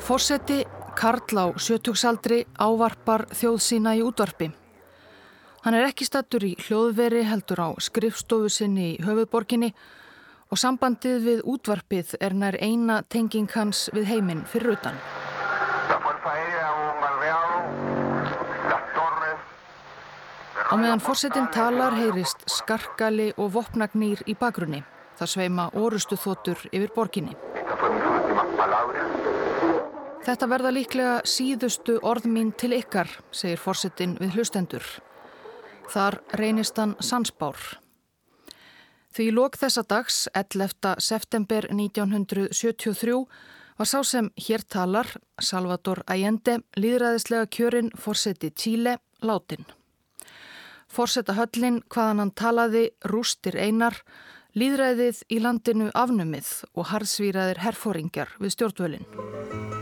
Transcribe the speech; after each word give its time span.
Fórseti 0.00 0.64
Karl 0.96 1.38
á 1.38 1.46
sjötugsaldri 1.58 2.46
ávarpar 2.58 3.26
þjóð 3.30 3.58
sína 3.62 3.94
í 3.94 4.02
útvarpi. 4.02 4.48
Hann 5.62 5.74
er 5.74 5.88
ekki 5.90 6.06
stattur 6.06 6.46
í 6.46 6.54
hljóðveri 6.58 7.24
heldur 7.28 7.60
á 7.60 7.68
skrifstofu 7.82 8.50
sinni 8.50 8.94
í 8.94 9.02
höfuðborginni 9.04 9.72
og 10.48 10.58
sambandið 10.58 11.18
við 11.26 11.42
útvarpið 11.54 12.14
er 12.20 12.34
nær 12.34 12.58
eina 12.62 13.02
tenging 13.10 13.50
hans 13.54 13.88
við 13.94 14.08
heiminn 14.10 14.44
fyrir 14.48 14.78
utan. 14.78 14.98
Á 20.68 20.74
meðan 20.76 21.00
fórsetin 21.00 21.46
talar 21.54 21.94
heyrist 21.96 22.42
skarkali 22.50 23.30
og 23.36 23.54
vopnagnýr 23.54 24.26
í 24.26 24.34
bakgrunni. 24.36 24.82
Það 25.18 25.32
sveima 25.32 25.70
orustu 25.74 26.18
þotur 26.18 26.60
yfir 26.70 26.92
borginni. 26.94 27.34
Þetta 30.28 30.44
verða 30.44 30.70
líklega 30.76 31.12
síðustu 31.24 31.94
orð 32.04 32.26
mín 32.28 32.50
til 32.52 32.74
ykkar, 32.76 33.08
segir 33.32 33.56
fórsetin 33.62 34.18
við 34.20 34.34
hlustendur. 34.36 34.84
Þar 35.88 36.18
reynist 36.36 36.76
hann 36.76 36.92
sansbár. 37.00 37.56
Því 39.16 39.30
lók 39.32 39.56
þessa 39.56 39.86
dags, 39.88 40.26
11. 40.36 40.98
september 41.00 41.70
1973, 41.72 43.16
var 43.80 43.88
sá 43.88 44.02
sem 44.04 44.28
hér 44.36 44.66
talar, 44.68 45.14
Salvador 45.40 46.02
Allende, 46.04 46.58
líðræðislega 46.76 47.48
kjörinn 47.48 47.90
fórseti 47.96 48.52
Tíle, 48.52 48.98
látin. 49.24 49.64
Forsetta 50.92 51.38
höllin 51.40 51.80
hvaðan 51.88 52.26
hann 52.26 52.36
talaði 52.36 52.90
rústir 53.08 53.56
einar, 53.56 53.96
líðræðið 54.52 55.24
í 55.32 55.40
landinu 55.40 55.88
afnumið 55.96 56.52
og 56.74 56.92
harðsvíraðir 56.92 57.64
herfóringjar 57.64 58.36
við 58.36 58.58
stjórnvölinn. 58.58 59.77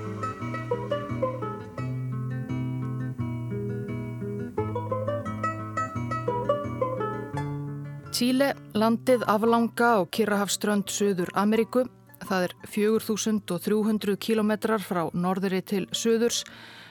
Tíle, 8.17 8.55
landið 8.73 9.27
aflanga 9.29 9.89
á 9.93 10.09
Kirrahafströnd 10.09 10.89
söður 10.89 11.29
Ameríku, 11.37 11.83
það 12.25 12.47
er 12.47 12.55
4300 12.73 14.17
kilometrar 14.17 14.81
frá 14.81 15.03
norðri 15.13 15.61
til 15.61 15.83
söðurs, 15.93 16.39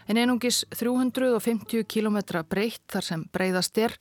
en 0.05 0.21
einungis 0.21 0.61
350 0.77 1.81
km 1.89 2.21
breytt 2.45 2.85
þar 2.93 3.09
sem 3.09 3.25
breyðast 3.33 3.81
er. 3.81 3.97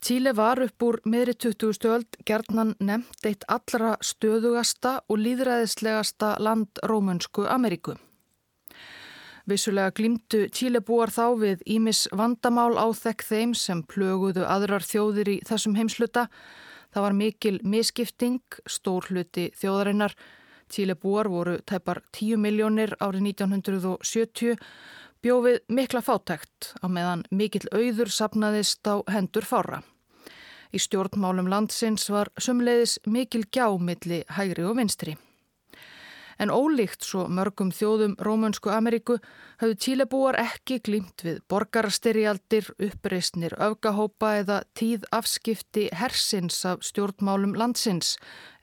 Tíle 0.00 0.32
var 0.32 0.64
upp 0.64 0.88
úr 0.88 1.02
miðri 1.04 1.36
20. 1.36 1.76
stöld 1.76 2.22
gerðnan 2.24 2.72
nefnt 2.80 3.28
eitt 3.28 3.44
allra 3.44 3.98
stöðugasta 4.00 5.02
og 5.12 5.20
líðræðislegasta 5.20 6.38
land 6.40 6.80
Rómunsku 6.88 7.44
Ameríku. 7.52 8.00
Vissulega 9.50 9.90
glimtu 9.90 10.44
Tílebúar 10.54 11.10
þá 11.10 11.24
við 11.40 11.62
Ímis 11.74 12.04
vandamál 12.14 12.76
á 12.78 12.86
þekk 12.94 13.24
þeim 13.26 13.54
sem 13.58 13.80
plöguðu 13.82 14.44
aðrar 14.46 14.84
þjóðir 14.86 15.30
í 15.32 15.38
þessum 15.48 15.74
heimsluta. 15.74 16.28
Það 16.94 17.04
var 17.06 17.16
mikil 17.18 17.56
miskipting, 17.66 18.38
stór 18.70 19.08
hluti 19.10 19.48
þjóðarinnar. 19.58 20.14
Tílebúar 20.70 21.26
voru 21.32 21.56
tæpar 21.66 21.98
10 22.14 22.38
miljónir 22.38 22.94
árið 23.02 23.24
1970 23.32 24.60
bjófið 25.24 25.58
mikla 25.66 26.04
fátækt 26.04 26.70
á 26.78 26.86
meðan 26.86 27.24
mikill 27.34 27.66
auður 27.74 28.12
sapnaðist 28.14 28.86
á 28.86 29.02
hendur 29.10 29.48
fára. 29.48 29.80
Í 30.70 30.78
stjórnmálum 30.78 31.50
landsins 31.50 32.06
var 32.14 32.30
sumleiðis 32.38 33.00
mikil 33.02 33.42
gjámiðli 33.50 34.22
hægri 34.30 34.68
og 34.70 34.78
vinstri. 34.78 35.16
En 36.40 36.48
ólíkt 36.48 37.04
svo 37.04 37.26
mörgum 37.28 37.68
þjóðum 37.68 38.14
Rómönsku 38.24 38.70
Ameríku 38.72 39.18
hafðu 39.60 39.76
tílebúar 39.84 40.38
ekki 40.40 40.78
glýmt 40.86 41.20
við 41.26 41.42
borgarastyrjaldir, 41.52 42.70
uppreysnir, 42.80 43.58
öfgahópa 43.60 44.32
eða 44.40 44.62
tíð 44.72 45.04
afskipti 45.12 45.90
hersins 46.00 46.62
af 46.64 46.80
stjórnmálum 46.88 47.52
landsins 47.60 48.14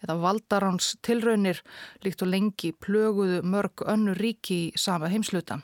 eða 0.01 0.17
valdaráns 0.25 0.95
tilraunir 1.05 1.61
líkt 2.01 2.25
og 2.25 2.33
lengi 2.33 2.73
plöguðu 2.73 3.43
mörg 3.45 3.85
önnu 3.85 4.17
ríki 4.17 4.63
í 4.71 4.77
sama 4.81 5.13
heimsluta. 5.13 5.61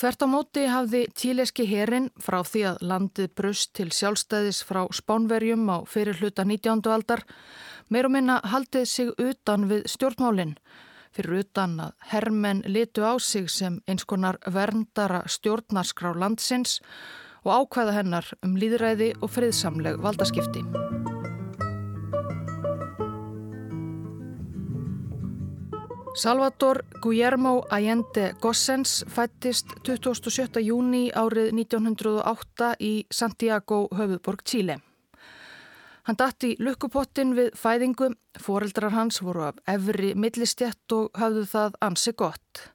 Þvert 0.00 0.24
á 0.24 0.26
móti 0.26 0.62
hafði 0.66 1.02
tíleski 1.14 1.66
herin 1.68 2.08
frá 2.20 2.40
því 2.46 2.62
að 2.70 2.84
landið 2.92 3.34
brust 3.38 3.72
til 3.78 3.90
sjálfstæðis 3.92 4.62
frá 4.66 4.84
spánverjum 4.94 5.68
á 5.68 5.84
fyrir 5.86 6.18
hluta 6.20 6.46
19. 6.48 6.80
aldar 6.90 7.22
meir 7.92 8.08
og 8.08 8.14
minna 8.16 8.40
haldið 8.54 8.88
sig 8.88 9.12
utan 9.20 9.68
við 9.70 9.84
stjórnmálinn 9.92 10.56
fyrir 11.12 11.42
utan 11.44 11.76
að 11.86 11.92
hermenn 12.12 12.64
litu 12.66 13.04
á 13.04 13.14
sig 13.20 13.50
sem 13.52 13.80
eins 13.86 14.06
konar 14.08 14.40
verndara 14.46 15.22
stjórnarskrá 15.28 16.14
landsins 16.16 16.80
og 17.44 17.52
ákvæða 17.60 17.98
hennar 18.00 18.32
um 18.42 18.56
líðræði 18.56 19.12
og 19.20 19.34
friðsamleg 19.36 20.00
valdaskipti. 20.02 20.91
Salvador 26.14 26.84
Guillermo 27.00 27.64
Allende 27.70 28.34
Gossens 28.40 29.04
fættist 29.08 29.70
27. 29.86 30.60
júni 30.60 31.06
árið 31.16 31.54
1908 31.56 32.74
í 32.84 32.90
Santiago, 33.08 33.86
höfuðborg 33.96 34.42
Chile. 34.44 34.76
Hann 36.04 36.18
dætt 36.20 36.44
í 36.44 36.50
lukkupottin 36.60 37.32
við 37.38 37.56
fæðingu, 37.56 38.10
foreldrar 38.36 38.92
hans 38.92 39.22
voru 39.24 39.46
af 39.48 39.62
efri 39.64 40.12
millistjett 40.12 40.92
og 40.92 41.16
hafðu 41.16 41.46
það 41.48 41.80
ansi 41.88 42.12
gott. 42.12 42.66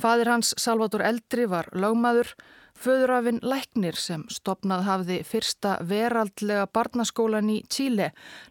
Fadir 0.00 0.32
hans 0.32 0.54
Salvador 0.56 1.04
Eldri 1.04 1.44
var 1.44 1.68
lágmaður, 1.76 2.32
Föðurafinn 2.74 3.38
Læknir 3.42 3.96
sem 3.96 4.24
stopnað 4.32 4.82
hafði 4.88 5.18
fyrsta 5.24 5.76
veraldlega 5.86 6.66
barnaskólan 6.66 7.50
í 7.52 7.60
Tíle, 7.70 8.10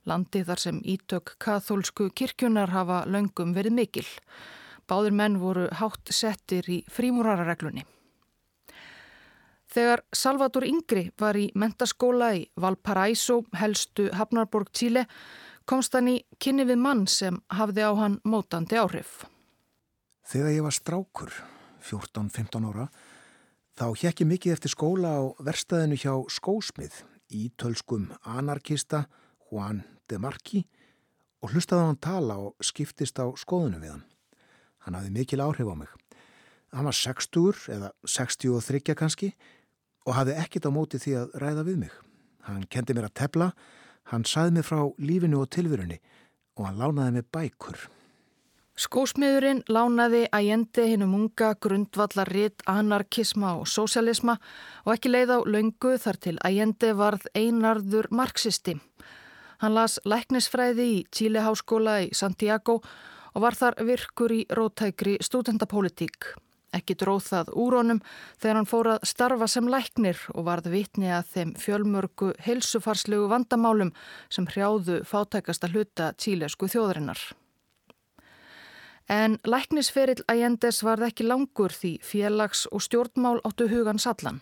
landi 0.09 0.44
þar 0.47 0.61
sem 0.63 0.79
ítök 0.84 1.35
kathólsku 1.44 2.09
kirkjunar 2.16 2.72
hafa 2.73 3.03
löngum 3.06 3.53
verið 3.53 3.78
mikil. 3.81 4.06
Báður 4.88 5.17
menn 5.19 5.39
voru 5.41 5.67
hátt 5.75 6.11
settir 6.11 6.69
í 6.72 6.84
frímúrarareglunni. 6.91 7.85
Þegar 9.73 10.03
Salvador 10.13 10.67
Yngri 10.69 11.07
var 11.17 11.38
í 11.40 11.47
mentaskóla 11.57 12.34
í 12.38 12.44
Valparaiso, 12.61 13.40
helstu 13.57 14.11
Hafnarborg 14.13 14.69
Tíle, 14.69 15.07
komst 15.66 15.95
hann 15.97 16.11
í 16.11 16.19
kynni 16.38 16.67
við 16.69 16.78
mann 16.84 17.07
sem 17.09 17.40
hafði 17.50 17.88
á 17.90 17.91
hann 17.97 18.19
mótandi 18.23 18.78
áhrif. 18.78 19.23
Þegar 20.29 20.53
ég 20.53 20.67
var 20.67 20.75
strákur, 20.78 21.34
14-15 21.90 22.69
ára, 22.69 22.85
Þá 23.73 23.88
hjekki 23.97 24.25
mikið 24.29 24.53
eftir 24.53 24.69
skóla 24.69 25.11
á 25.17 25.22
verstaðinu 25.41 25.95
hjá 25.97 26.13
skósmið 26.29 27.00
í 27.34 27.47
tölskum 27.57 28.11
anarkista 28.22 29.07
Juan 29.50 29.79
de 30.06 30.19
Marqui 30.22 30.61
og 31.41 31.56
hlustaði 31.56 31.88
hann 31.88 31.97
tala 31.97 32.35
og 32.38 32.61
skiptist 32.61 33.17
á 33.17 33.25
skoðunum 33.34 33.81
við 33.81 33.95
hann. 33.95 34.03
Hann 34.85 35.00
hafði 35.00 35.13
mikil 35.16 35.41
áhrif 35.41 35.72
á 35.73 35.75
mig. 35.79 35.89
Hann 36.69 36.85
var 36.85 37.00
60 37.00 37.66
eða 37.73 37.89
63 38.06 38.94
kannski 38.94 39.31
og 40.05 40.19
hafði 40.19 40.38
ekkit 40.44 40.69
á 40.69 40.72
móti 40.75 41.01
því 41.01 41.17
að 41.23 41.35
ræða 41.41 41.66
við 41.66 41.81
mig. 41.88 41.97
Hann 42.45 42.69
kendi 42.69 42.94
mér 42.94 43.09
að 43.09 43.17
tepla, 43.23 43.51
hann 44.13 44.28
saði 44.28 44.59
mig 44.59 44.69
frá 44.69 44.85
lífinu 45.01 45.41
og 45.41 45.49
tilverunni 45.49 45.97
og 46.59 46.67
hann 46.69 46.78
lánaði 46.78 47.17
mig 47.17 47.29
bækur. 47.34 47.87
Skósmiðurinn 48.73 49.59
lánaði 49.70 50.23
æjendi 50.34 50.87
hinnum 50.90 51.11
unga 51.14 51.52
grundvallar 51.61 52.31
ritt 52.34 52.64
anarkisma 52.66 53.52
og 53.59 53.67
sósialisma 53.70 54.40
og 54.87 54.96
ekki 54.96 55.11
leið 55.11 55.34
á 55.37 55.40
laungu 55.46 55.91
þar 56.02 56.17
til 56.17 56.34
æjendi 56.41 56.90
varð 56.97 57.28
einarður 57.37 58.09
marxisti. 58.09 58.79
Hann 59.61 59.75
las 59.78 59.99
læknisfræði 60.09 60.87
í 60.90 60.96
Chile 61.14 61.43
Háskóla 61.46 61.99
í 62.08 62.09
Santiago 62.17 62.79
og 63.34 63.46
var 63.46 63.59
þar 63.59 63.78
virkur 63.85 64.34
í 64.34 64.41
rótækri 64.49 65.19
studentapólitík. 65.22 66.34
Ekki 66.73 66.97
dróð 66.97 67.29
það 67.29 67.53
úr 67.53 67.78
honum 67.78 68.02
þegar 68.41 68.58
hann 68.58 68.72
fór 68.73 68.91
að 68.96 69.05
starfa 69.05 69.52
sem 69.53 69.69
læknir 69.69 70.17
og 70.34 70.49
varð 70.49 70.72
vitni 70.73 71.14
að 71.14 71.29
þeim 71.35 71.53
fjölmörgu 71.61 72.34
helsufarslegu 72.41 73.29
vandamálum 73.29 73.93
sem 74.34 74.49
hrjáðu 74.49 75.03
fátækasta 75.05 75.69
hluta 75.69 76.11
chilesku 76.17 76.73
þjóðarinnar. 76.73 77.22
En 79.14 79.36
læknisferill 79.46 80.24
Æjendes 80.32 80.80
varð 80.82 81.06
ekki 81.12 81.28
langur 81.28 81.70
því 81.70 81.92
félags- 82.02 82.66
og 82.72 82.82
stjórnmál 82.82 83.42
áttu 83.46 83.68
hugan 83.70 84.00
sallan. 84.00 84.42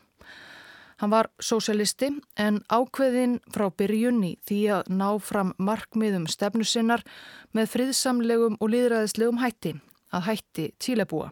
Hann 1.02 1.12
var 1.12 1.28
sósialisti 1.42 2.12
en 2.38 2.62
ákveðin 2.70 3.40
frá 3.52 3.68
byrjunni 3.74 4.36
því 4.48 4.60
að 4.78 4.92
ná 5.02 5.10
fram 5.20 5.52
markmiðum 5.58 6.28
stefnu 6.30 6.64
sinnar 6.64 7.04
með 7.58 7.72
friðsamlegum 7.74 8.58
og 8.62 8.72
liðræðislegum 8.72 9.42
hætti, 9.42 9.74
að 10.14 10.26
hætti 10.30 10.68
tílebúa. 10.80 11.32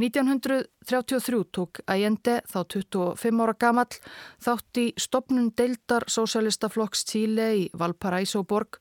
1933 0.00 1.44
tók 1.54 1.78
Æjende, 1.86 2.40
þá 2.50 2.64
25 2.74 3.42
ára 3.44 3.54
gamall, 3.54 4.00
þátt 4.42 4.80
í 4.82 4.86
stopnun 4.98 5.52
deildar 5.54 6.08
sósialistaflokks 6.10 7.04
Tíle 7.06 7.50
í 7.60 7.68
Valparaiso 7.78 8.42
borg 8.42 8.80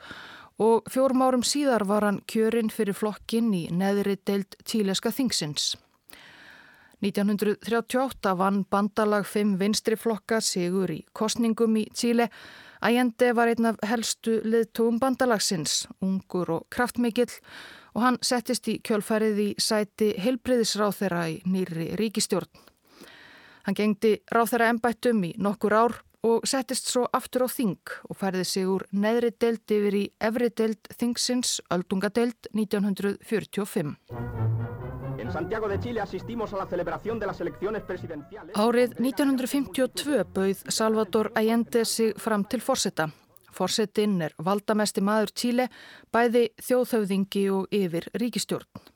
og 0.61 0.89
fjórum 0.91 1.23
árum 1.25 1.43
síðar 1.45 1.85
var 1.89 2.05
hann 2.05 2.21
kjörinn 2.29 2.71
fyrir 2.73 2.97
flokkin 2.97 3.53
í 3.53 3.67
neðri 3.71 4.17
deild 4.25 4.57
tíleska 4.65 5.11
þingsins. 5.11 5.73
1938 7.03 8.35
vann 8.39 8.63
bandalag 8.71 9.25
5 9.27 9.57
vinstri 9.59 9.97
flokka 9.99 10.39
sigur 10.41 10.91
í 10.93 11.01
kostningum 11.11 11.75
í 11.75 11.87
Tíle. 11.91 12.29
Ægende 12.83 13.33
var 13.35 13.51
einn 13.51 13.67
af 13.67 13.79
helstu 13.87 14.37
liðtúum 14.43 14.99
bandalagsins, 14.99 15.87
ungur 16.03 16.51
og 16.51 16.67
kraftmikill 16.71 17.31
og 17.93 18.01
hann 18.05 18.19
settist 18.23 18.67
í 18.71 18.79
kjölfærið 18.83 19.39
í 19.39 19.49
sæti 19.59 20.13
heilbriðisráð 20.19 20.95
þeirra 21.01 21.27
í 21.31 21.37
nýri 21.47 21.91
ríkistjórn. 21.99 22.49
Hann 23.63 23.77
gengdi 23.77 24.17
ráð 24.31 24.53
þeirra 24.53 24.71
ennbættum 24.73 25.23
í 25.27 25.33
nokkur 25.39 25.75
ár 25.75 25.99
og 26.23 26.45
settist 26.47 26.87
svo 26.87 27.03
aftur 27.11 27.45
á 27.45 27.49
þing 27.51 27.95
og 28.09 28.17
færði 28.17 28.45
sig 28.47 28.67
úr 28.69 28.85
neðri 28.95 29.33
deild 29.35 29.73
yfir 29.75 29.97
í 29.99 30.03
efri 30.23 30.49
deild 30.55 30.87
þingsins 30.99 31.57
öldungadeild 31.73 32.49
1945. 32.55 33.95
Árið 38.53 38.95
1952 38.99 40.23
bauð 40.35 40.63
Salvador 40.69 41.31
Allende 41.35 41.85
sig 41.85 42.15
fram 42.17 42.43
til 42.45 42.63
fórsetta. 42.63 43.09
Fórsettinn 43.53 44.21
er 44.25 44.33
valdamesti 44.41 45.03
maður 45.05 45.33
Tíle, 45.37 45.67
bæði 46.13 46.47
þjóðhauðingi 46.65 47.45
og 47.53 47.69
yfir 47.71 48.09
ríkistjórn. 48.17 48.92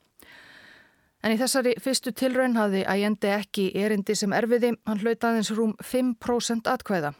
En 1.22 1.34
í 1.34 1.38
þessari 1.38 1.72
fyrstu 1.82 2.12
tilraun 2.14 2.54
hafði 2.58 2.84
Ægjendi 2.86 3.30
ekki 3.34 3.64
erindi 3.74 4.14
sem 4.14 4.34
erfiði, 4.36 4.76
hann 4.86 5.00
hlaut 5.02 5.24
aðeins 5.26 5.50
rúm 5.50 5.74
5% 5.82 6.70
atkvæða. 6.70 7.14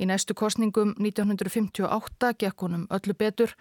Í 0.00 0.08
næstu 0.08 0.34
kostningum 0.36 0.94
1958 1.00 2.32
gekk 2.40 2.64
honum 2.64 2.86
öllu 2.92 3.16
betur. 3.16 3.52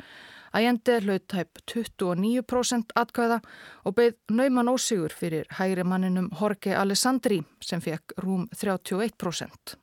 Ægjendi 0.55 0.99
hlaut 1.03 1.25
tæp 1.31 1.59
29% 1.71 2.95
atkvæða 2.95 3.41
og 3.83 3.95
beigð 3.95 4.15
nauman 4.31 4.71
ósigur 4.71 5.15
fyrir 5.15 5.47
hægri 5.59 5.83
manninum 5.83 6.29
Jorge 6.39 6.75
Alessandri 6.75 7.41
sem 7.59 7.83
fekk 7.83 8.15
rúm 8.23 8.47
31%. 8.55 9.75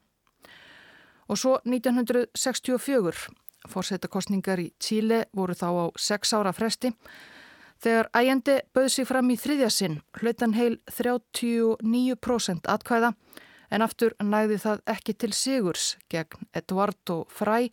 Og 1.29 1.39
svo 1.39 1.59
1964, 1.65 3.29
fórsetakostningar 3.69 4.61
í 4.61 4.73
Tíle 4.81 5.27
voru 5.37 5.57
þá 5.57 5.69
á 5.69 5.85
6 5.97 6.35
ára 6.37 6.53
fresti, 6.57 6.93
Þegar 7.83 8.09
ægjandi 8.15 8.61
bauð 8.77 8.93
sig 8.95 9.07
fram 9.09 9.31
í 9.35 9.37
þriðja 9.43 9.69
sinn 9.75 9.97
hlutan 10.21 10.55
heil 10.55 10.77
39% 10.95 12.69
atkvæða 12.71 13.11
en 13.73 13.83
aftur 13.83 14.15
næði 14.23 14.61
það 14.63 14.85
ekki 14.95 15.17
til 15.19 15.33
sigurs 15.35 15.97
gegn 16.13 16.47
Eduardo 16.55 17.25
Frey, 17.33 17.73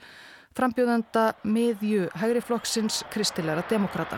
frambjóðanda 0.57 1.25
miðju 1.45 2.07
hægriflokksins 2.17 3.03
kristilegra 3.13 3.61
demokrata. 3.69 4.17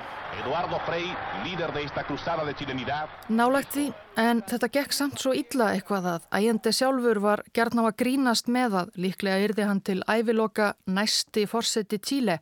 Nálægt 3.27 3.75
því, 3.75 3.85
en 4.23 4.41
þetta 4.47 4.71
gekk 4.77 4.95
samt 4.95 5.19
svo 5.19 5.35
illa 5.35 5.73
eitthvað 5.75 6.07
að 6.13 6.29
ægjandi 6.39 6.73
sjálfur 6.77 7.19
var 7.21 7.43
gert 7.53 7.75
ná 7.75 7.83
að 7.83 7.97
grínast 7.99 8.47
með 8.47 8.79
að 8.85 8.95
líklega 8.95 9.43
yrði 9.49 9.67
hann 9.67 9.83
til 9.83 9.99
æviloka 10.07 10.71
næsti 10.87 11.45
fórseti 11.51 11.99
Tíle 11.99 12.39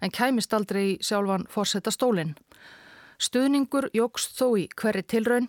en 0.00 0.14
kæmist 0.14 0.54
aldrei 0.54 1.00
sjálfan 1.02 1.50
fórseta 1.50 1.90
stólinn. 1.90 2.36
Stuðningur 3.22 3.86
jógst 3.94 4.34
þó 4.34 4.56
í 4.58 4.64
hverri 4.74 5.04
tilraun 5.06 5.44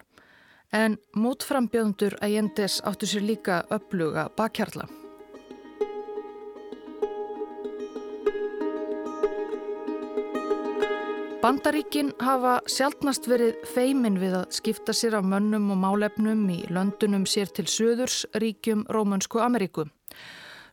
en 0.73 0.99
mótframbjöðundur 1.17 2.19
ægendes 2.21 2.81
áttu 2.85 3.09
sér 3.09 3.25
líka 3.25 3.63
uppluga 3.73 4.27
bakkjarla. 4.37 4.85
Bandaríkin 11.43 12.13
hafa 12.23 12.59
sjálfnast 12.71 13.25
verið 13.27 13.57
feimin 13.73 14.15
við 14.21 14.37
að 14.37 14.53
skipta 14.55 14.93
sér 14.95 15.17
af 15.17 15.25
mönnum 15.27 15.73
og 15.73 15.81
málefnum 15.81 16.45
í 16.53 16.61
löndunum 16.71 17.25
sér 17.27 17.51
til 17.51 17.65
söðurs 17.67 18.21
ríkjum 18.37 18.85
Rómansku 18.93 19.41
Ameríku. 19.43 19.89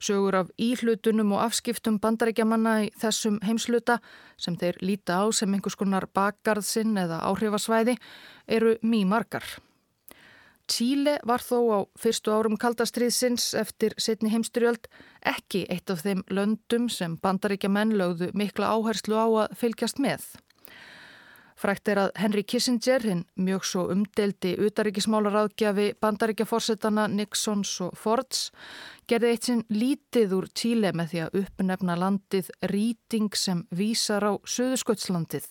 Sögur 0.00 0.38
af 0.38 0.50
íhlutunum 0.56 1.34
og 1.36 1.42
afskiptum 1.44 1.98
bandaríkjamanna 2.00 2.76
í 2.86 2.90
þessum 2.96 3.36
heimsluta 3.44 3.98
sem 4.40 4.56
þeir 4.56 4.78
líta 4.80 5.20
á 5.20 5.28
sem 5.36 5.52
einhvers 5.52 5.76
konar 5.76 6.08
bakarðsinn 6.16 6.96
eða 6.96 7.20
áhrifasvæði 7.28 7.98
eru 8.48 8.78
mjög 8.80 9.10
margar. 9.12 9.44
Tíle 10.70 11.18
var 11.26 11.42
þó 11.42 11.58
á 11.74 11.78
fyrstu 11.98 12.32
árum 12.32 12.56
kaldastriðsins 12.56 13.50
eftir 13.58 13.96
setni 13.98 14.30
heimsturjöld 14.30 14.86
ekki 15.26 15.64
eitt 15.68 15.90
af 15.90 16.04
þeim 16.06 16.22
löndum 16.30 16.86
sem 16.88 17.16
bandaríkjamenn 17.20 17.96
lögðu 17.98 18.30
mikla 18.38 18.70
áherslu 18.76 19.18
á 19.18 19.26
að 19.26 19.58
fylgjast 19.58 19.98
með. 19.98 20.22
Frækt 21.60 21.90
er 21.92 21.98
að 22.00 22.14
Henry 22.16 22.40
Kissinger, 22.48 23.02
hinn 23.04 23.26
mjög 23.36 23.66
svo 23.68 23.82
umdeldi 23.92 24.54
utaríkismálaráðgjafi 24.64 25.90
bandaríkjaforsetana 26.00 27.04
Nixons 27.12 27.74
og 27.84 27.98
Fords, 28.00 28.46
gerði 29.10 29.32
eitt 29.34 29.48
sinn 29.50 29.60
lítið 29.68 30.32
úr 30.38 30.48
Tíle 30.56 30.94
með 30.96 31.12
því 31.12 31.20
að 31.26 31.36
uppnefna 31.42 31.98
landið 32.00 32.48
rýting 32.72 33.36
sem 33.36 33.60
vísar 33.76 34.24
á 34.24 34.32
Suðursköldslandið. 34.40 35.50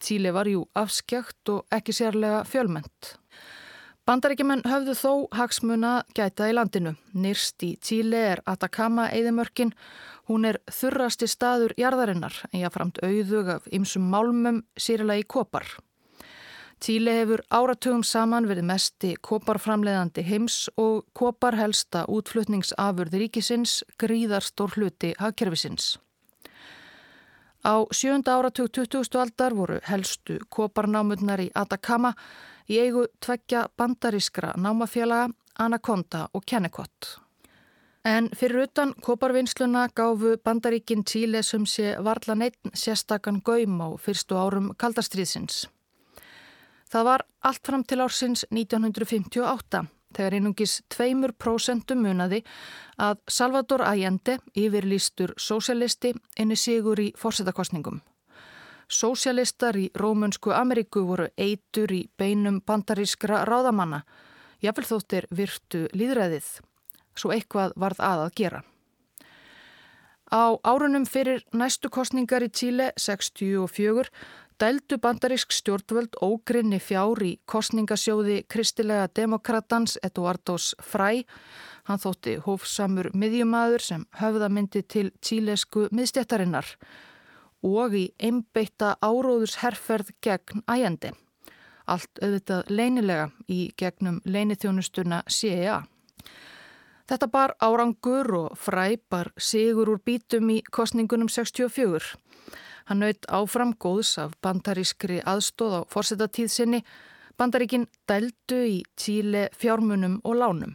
Tíle 0.00 0.32
var 0.32 0.48
jú 0.48 0.64
afskjagt 0.76 1.52
og 1.52 1.68
ekki 1.72 1.92
sérlega 1.98 2.40
fjölmönd. 2.48 3.12
Bandaríkjumenn 4.06 4.60
höfðu 4.62 4.92
þó 4.94 5.12
hagsmuna 5.34 6.04
gæta 6.14 6.46
í 6.46 6.52
landinu. 6.54 6.92
Nýrst 7.18 7.64
í 7.66 7.72
Tíle 7.82 8.20
er 8.36 8.42
Atacama 8.46 9.08
eðimörkin. 9.10 9.72
Hún 10.30 10.46
er 10.46 10.60
þurrasti 10.70 11.26
staður 11.26 11.74
jarðarinnar 11.74 12.36
en 12.52 12.62
jáframt 12.62 13.00
auðug 13.02 13.50
af 13.56 13.66
ymsum 13.74 14.06
málmum 14.12 14.62
sýrila 14.78 15.18
í 15.18 15.26
kopar. 15.26 15.66
Tíle 16.78 17.18
hefur 17.18 17.42
áratugum 17.50 18.06
saman 18.06 18.46
verið 18.46 18.70
mesti 18.70 19.12
koparframleðandi 19.26 20.22
heims 20.30 20.62
og 20.78 21.08
kopar 21.10 21.58
helsta 21.58 22.06
útflutningsafurði 22.06 23.26
ríkisins 23.26 23.80
gríðarstór 23.98 24.78
hluti 24.78 25.16
hagkerfisins. 25.18 25.96
Á 27.66 27.82
sjönda 27.90 28.38
áratug 28.38 28.70
20. 28.70 29.18
aldar 29.18 29.56
voru 29.58 29.80
helstu 29.90 30.38
koparnámurnar 30.46 31.42
í 31.42 31.50
Atacama 31.58 32.12
í 32.68 32.80
eigu 32.82 33.06
tveggja 33.20 33.68
bandarískra 33.76 34.54
námafélaga 34.56 35.30
Anaconda 35.58 36.28
og 36.34 36.44
Kennecott. 36.46 37.18
En 38.04 38.28
fyrir 38.36 38.68
utan 38.68 38.94
koparvinnsluna 39.02 39.88
gáfu 39.88 40.36
bandaríkin 40.44 41.04
Tíle 41.04 41.42
sem 41.42 41.64
sé 41.66 41.96
varla 42.04 42.34
neitt 42.34 42.58
sérstakann 42.74 43.42
gaum 43.44 43.80
á 43.82 43.88
fyrstu 43.98 44.38
árum 44.38 44.70
kaldastriðsins. 44.78 45.66
Það 46.86 47.04
var 47.04 47.24
allt 47.42 47.66
fram 47.66 47.82
til 47.84 48.00
ársins 48.00 48.46
1958 48.50 49.86
þegar 50.16 50.36
einungis 50.38 50.80
2% 50.94 51.96
munaði 51.98 52.42
að 53.02 53.18
Salvador 53.28 53.82
Allende 53.82 54.38
yfirlýstur 54.54 55.34
sósialisti 55.36 56.14
inni 56.38 56.56
sigur 56.56 57.00
í 57.02 57.10
fórsetakostningum. 57.18 58.00
Sósialistar 58.86 59.74
í 59.74 59.88
Rómunsku 59.98 60.52
Ameríku 60.54 61.02
voru 61.08 61.26
eitur 61.34 61.90
í 61.90 62.04
beinum 62.18 62.60
bandarískra 62.62 63.42
ráðamanna. 63.48 64.04
Jáfnvel 64.62 64.86
þóttir 64.86 65.26
virtu 65.34 65.80
líðræðið. 65.90 66.46
Svo 67.18 67.32
eitthvað 67.34 67.74
varð 67.74 68.02
að 68.06 68.22
að 68.26 68.34
gera. 68.38 68.60
Á 70.30 70.54
árunum 70.62 71.06
fyrir 71.06 71.42
næstu 71.54 71.90
kostningar 71.90 72.46
í 72.46 72.50
Tíle 72.50 72.92
64 72.98 74.10
dældu 74.58 74.98
bandarísk 75.02 75.50
stjórnvöld 75.52 76.14
ógrinni 76.22 76.78
fjár 76.78 77.22
í 77.22 77.36
kostningasjóði 77.46 78.44
kristilega 78.48 79.10
demokratans 79.14 79.98
Eduardos 80.02 80.74
Frey. 80.82 81.26
Hann 81.90 82.02
þótti 82.02 82.38
hófsamur 82.46 83.10
miðjumadur 83.14 83.82
sem 83.82 84.06
höfðamyndi 84.22 84.86
til 84.86 85.10
tílesku 85.20 85.88
miðstjættarinnar 85.90 86.70
og 87.66 87.96
í 87.98 88.06
einbeitta 88.22 88.94
áróðursherferð 89.02 90.14
gegn 90.22 90.62
æjandi. 90.70 91.12
Allt 91.86 92.22
auðvitað 92.22 92.70
leinilega 92.70 93.26
í 93.50 93.60
gegnum 93.78 94.20
leinithjónustuna 94.24 95.22
CIA. 95.30 95.82
Þetta 97.06 97.28
bar 97.30 97.54
árangur 97.62 98.32
og 98.34 98.56
fræpar 98.58 99.30
sigur 99.38 99.92
úr 99.92 100.00
bítum 100.02 100.50
í 100.50 100.62
kostningunum 100.70 101.28
64. 101.30 102.16
Hann 102.86 103.02
naut 103.02 103.28
áfram 103.30 103.74
góðs 103.78 104.16
af 104.22 104.34
bandarískri 104.42 105.20
aðstóð 105.22 105.78
á 105.78 105.80
fórsetatíð 105.90 106.50
sinni. 106.50 106.82
Bandaríkin 107.38 107.86
dældu 108.08 108.58
í 108.66 108.82
tíle 108.98 109.48
fjármunum 109.54 110.20
og 110.24 110.38
lánum. 110.42 110.74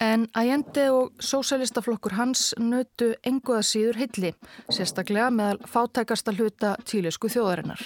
En 0.00 0.28
Ægjendi 0.38 0.84
og 0.94 1.10
sósælistaflokkur 1.18 2.12
hans 2.14 2.54
nötu 2.58 3.08
enguða 3.26 3.64
síður 3.66 3.96
hilli, 3.98 4.30
sérstaklega 4.70 5.32
meðal 5.34 5.58
fátækasta 5.66 6.34
hluta 6.36 6.76
tílisku 6.86 7.26
þjóðarinnar. 7.26 7.82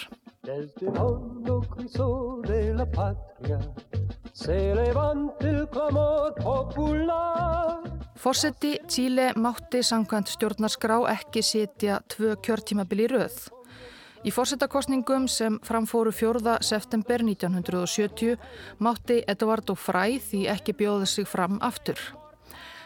Fossetti 8.23 8.77
Tíle 8.87 9.27
mátti 9.33 9.81
sangkvæmt 9.81 10.29
stjórnarskrá 10.35 11.01
ekki 11.15 11.41
sitja 11.41 11.97
tvö 12.13 12.37
kjörtímabili 12.45 13.09
rauð. 13.09 13.41
Í 14.23 14.31
fórsetakostningum 14.31 15.25
sem 15.27 15.57
framfóru 15.67 16.11
4. 16.15 16.57
september 16.63 17.19
1970 17.27 18.37
mátti 18.79 19.17
Eduardo 19.27 19.75
Frey 19.75 20.15
því 20.23 20.45
ekki 20.53 20.75
bjóða 20.79 21.09
sig 21.11 21.27
fram 21.27 21.57
aftur. 21.59 21.99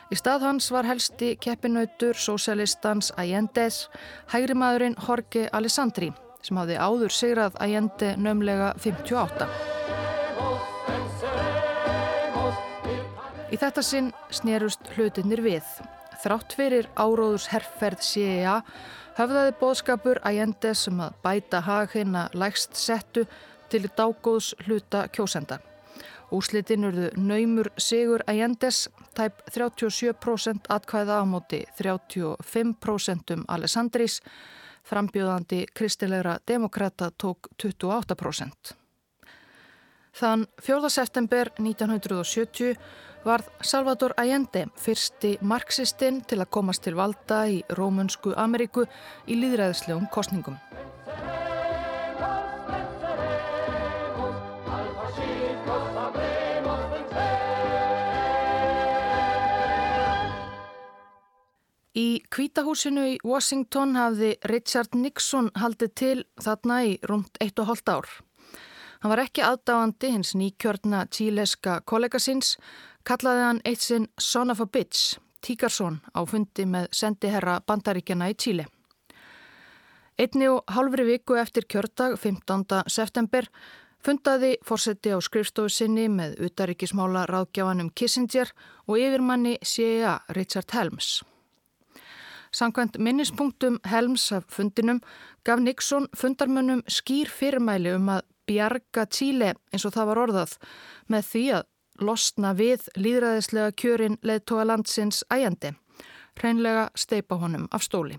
Í 0.10 0.18
stað 0.18 0.48
hans 0.48 0.72
var 0.74 0.90
helsti 0.90 1.36
keppinautur 1.38 2.18
sósjalistans 2.18 3.12
Allende's 3.22 3.84
hægri 4.34 4.58
maðurinn 4.58 4.98
Jorge 4.98 5.46
Alessandri 5.54 6.10
sem 6.42 6.58
hafði 6.58 6.82
áður 6.82 7.14
sigrað 7.14 7.62
Allende 7.62 8.16
nömlega 8.18 8.74
58. 8.82 9.48
Í 13.54 13.62
þetta 13.62 13.86
sinn 13.86 14.10
snerust 14.34 14.90
hlutinir 14.96 15.46
við. 15.46 15.66
Þrátt 16.24 16.58
fyrir 16.58 16.90
áróðurs 16.98 17.52
herrferð 17.54 18.02
CIA 18.02 18.64
höfðaði 19.18 19.54
bóðskapur 19.58 20.20
Allende 20.26 20.74
sem 20.78 21.00
að 21.02 21.16
bæta 21.24 21.62
hagina 21.66 22.28
lægst 22.38 22.78
settu 22.78 23.26
til 23.72 23.88
dágóðs 23.98 24.54
hluta 24.68 25.08
kjósenda. 25.10 25.58
Úslitin 26.32 26.84
urðu 26.84 27.10
naumur 27.16 27.70
Sigur 27.80 28.22
Allendes, 28.28 28.88
tæp 29.16 29.42
37% 29.50 30.68
atkvæða 30.70 31.22
á 31.22 31.26
móti 31.26 31.62
35% 31.80 33.34
um 33.34 33.46
Alessandris, 33.48 34.20
frambjöðandi 34.84 35.66
kristilegra 35.74 36.38
demokrata 36.48 37.10
tók 37.12 37.50
28%. 37.58 38.76
Þann 40.18 40.46
4. 40.62 40.90
september 40.90 41.52
1970 41.58 42.76
varð 43.28 43.50
Salvador 43.62 44.14
Allende 44.18 44.68
fyrsti 44.80 45.36
marxistinn 45.42 46.22
til 46.28 46.40
að 46.42 46.52
komast 46.58 46.86
til 46.86 46.96
valda 46.96 47.44
í 47.52 47.60
Rómunsku 47.78 48.34
Ameríku 48.40 48.86
í 49.28 49.36
líðræðislegum 49.42 50.08
kostningum. 50.14 50.58
Í 61.98 62.22
kvítahúsinu 62.30 63.04
í 63.10 63.18
Washington 63.26 63.96
hafði 63.98 64.36
Richard 64.52 64.94
Nixon 64.94 65.50
haldið 65.58 65.94
til 65.98 66.18
þarna 66.46 66.84
í 66.86 66.92
rúmt 67.10 67.40
1,5 67.42 67.90
ár. 67.90 68.10
Hann 69.02 69.14
var 69.14 69.22
ekki 69.24 69.44
aðdáandi 69.46 70.12
hins 70.14 70.36
nýkjörna 70.38 71.04
tíleska 71.14 71.80
kollega 71.90 72.22
síns 72.22 72.56
kallaði 73.08 73.44
hann 73.46 73.64
eitt 73.66 73.84
sinn 73.84 74.10
Son 74.20 74.52
of 74.52 74.60
a 74.62 74.68
Bitch, 74.68 75.18
Tíkarsson, 75.42 76.02
á 76.12 76.20
fundi 76.28 76.66
með 76.68 76.90
sendiherra 76.92 77.60
bandaríkjana 77.68 78.28
í 78.34 78.36
Tíli. 78.36 78.66
Einni 80.18 80.48
og 80.50 80.64
halvri 80.74 81.06
viku 81.06 81.38
eftir 81.38 81.68
kjördag, 81.70 82.18
15. 82.18 82.66
september, 82.90 83.46
fundaði 84.04 84.56
fórseti 84.66 85.14
á 85.14 85.22
skrifstofu 85.22 85.72
sinni 85.72 86.08
með 86.10 86.36
utaríkismála 86.48 87.28
ráðgjáfanum 87.30 87.94
Kissinger 87.96 88.52
og 88.88 88.98
yfirmanni 89.00 89.58
CIA 89.64 90.18
Richard 90.36 90.74
Helms. 90.74 91.22
Sankvæmt 92.52 92.98
minnispunktum 92.98 93.80
Helms 93.86 94.32
af 94.32 94.48
fundinum 94.50 95.02
gaf 95.46 95.62
Nixon 95.62 96.08
fundarmönnum 96.18 96.84
skýr 96.90 97.30
fyrirmæli 97.30 97.94
um 97.96 98.10
að 98.18 98.26
bjarga 98.48 99.06
Tíli 99.12 99.52
eins 99.54 99.86
og 99.86 99.94
það 99.94 100.10
var 100.12 100.24
orðað 100.26 100.56
með 101.12 101.28
því 101.32 101.44
að 101.60 101.68
losna 102.00 102.54
við 102.58 102.88
líðræðislega 102.98 103.74
kjörin 103.78 104.18
leðtóa 104.22 104.66
landsins 104.68 105.24
æjandi, 105.34 105.74
hreinlega 106.40 106.90
steipa 106.96 107.38
honum 107.42 107.68
af 107.72 107.86
stóli. 107.86 108.18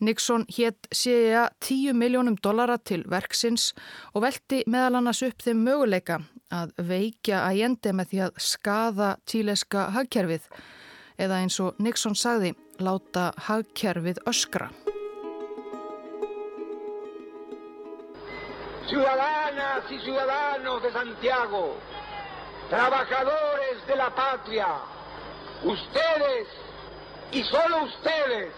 Nixon 0.00 0.46
hétt 0.48 0.88
séja 0.92 1.50
10 1.60 1.92
miljónum 1.92 2.36
dollara 2.42 2.78
til 2.78 3.02
verksins 3.10 3.74
og 4.14 4.22
velti 4.24 4.62
meðal 4.66 4.96
annars 5.00 5.20
upp 5.26 5.42
þeim 5.44 5.60
möguleika 5.66 6.22
að 6.50 6.72
veikja 6.88 7.42
æjandi 7.52 7.92
með 7.92 8.12
því 8.12 8.22
að 8.26 8.40
skada 8.40 9.10
tíleska 9.28 9.90
hagkerfið 9.92 10.46
eða 11.20 11.42
eins 11.42 11.60
og 11.60 11.76
Nixon 11.84 12.16
sagði, 12.16 12.54
láta 12.80 13.30
hagkerfið 13.48 14.22
öskra. 14.30 14.70
Ciudadanas 18.88 19.84
y 19.92 20.00
ciudadanos 20.00 20.82
de 20.82 20.92
Santiago 20.92 21.76
trabajadores 22.70 23.86
de 23.86 23.96
la 23.96 24.14
patria, 24.14 24.68
ustedes 25.64 26.46
y 27.32 27.42
solo 27.42 27.84
ustedes. 27.84 28.52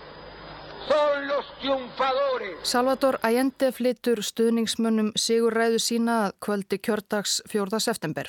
Salvador 2.63 3.19
Allende 3.23 3.69
flyttur 3.73 4.19
stuðningsmönnum 4.27 5.13
Sigur 5.15 5.55
Ræðu 5.55 5.79
sína 5.79 6.17
að 6.25 6.33
kvöldi 6.43 6.79
kjördags 6.83 7.37
4. 7.49 7.79
september. 7.81 8.27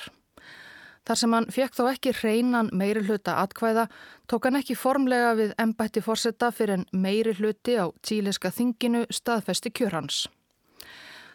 Þar 1.03 1.19
sem 1.19 1.33
hann 1.35 1.49
fekk 1.51 1.73
þó 1.79 1.81
ekki 1.89 2.13
hreinan 2.19 2.69
meiri 2.71 3.01
hluta 3.07 3.39
atkvæða, 3.41 3.87
tók 4.29 4.45
hann 4.47 4.61
ekki 4.61 4.77
formlega 4.77 5.33
við 5.39 5.57
ennbætti 5.59 6.05
fórsetta 6.05 6.51
fyrir 6.53 6.77
en 6.77 6.85
meiri 6.93 7.33
hluti 7.41 7.75
á 7.81 7.89
tíliska 8.05 8.53
þinginu 8.53 9.07
staðfesti 9.09 9.73
kjörhans. 9.73 10.27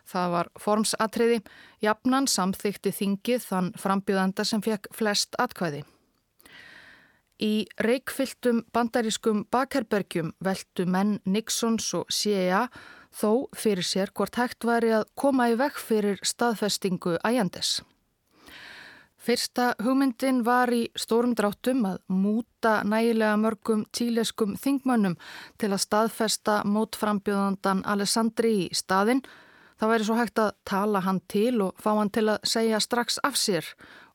Það 0.08 0.30
var 0.32 0.48
formsatriði, 0.56 1.42
jafnan 1.84 2.28
samþykti 2.30 2.94
þingið 2.96 3.44
þann 3.44 3.70
frambjöðanda 3.76 4.46
sem 4.48 4.62
fekk 4.64 4.88
flest 4.96 5.36
atkvæði. 5.40 5.82
Í 7.38 7.68
reikfylltum 7.84 8.64
bandarískum 8.74 9.44
bakherbergjum 9.52 10.32
veldu 10.42 10.88
menn 10.90 11.18
Nixons 11.28 11.92
og 11.94 12.08
CIA 12.10 12.64
þó 13.14 13.46
fyrir 13.54 13.86
sér 13.86 14.10
hvort 14.10 14.40
hægt 14.40 14.66
væri 14.66 14.90
að 14.96 15.06
koma 15.14 15.46
í 15.52 15.54
vekk 15.60 15.78
fyrir 15.78 16.18
staðfestingu 16.26 17.14
æjandes. 17.22 17.78
Fyrsta 19.18 19.72
hugmyndin 19.82 20.44
var 20.46 20.70
í 20.72 20.88
stórum 20.98 21.34
dráttum 21.38 21.82
að 21.86 21.98
múta 22.10 22.78
nægilega 22.86 23.36
mörgum 23.38 23.82
tíleskum 23.92 24.54
þingmönnum 24.58 25.18
til 25.58 25.72
að 25.74 25.82
staðfesta 25.84 26.62
mótframbjöðandan 26.64 27.82
Alessandri 27.84 28.54
í 28.64 28.68
staðinn 28.72 29.22
Það 29.78 29.90
væri 29.92 30.06
svo 30.08 30.14
hægt 30.18 30.40
að 30.42 30.54
tala 30.66 31.00
hann 31.06 31.20
til 31.30 31.60
og 31.62 31.76
fá 31.78 31.92
hann 31.94 32.10
til 32.10 32.26
að 32.32 32.46
segja 32.50 32.80
strax 32.82 33.20
af 33.22 33.36
sér 33.38 33.66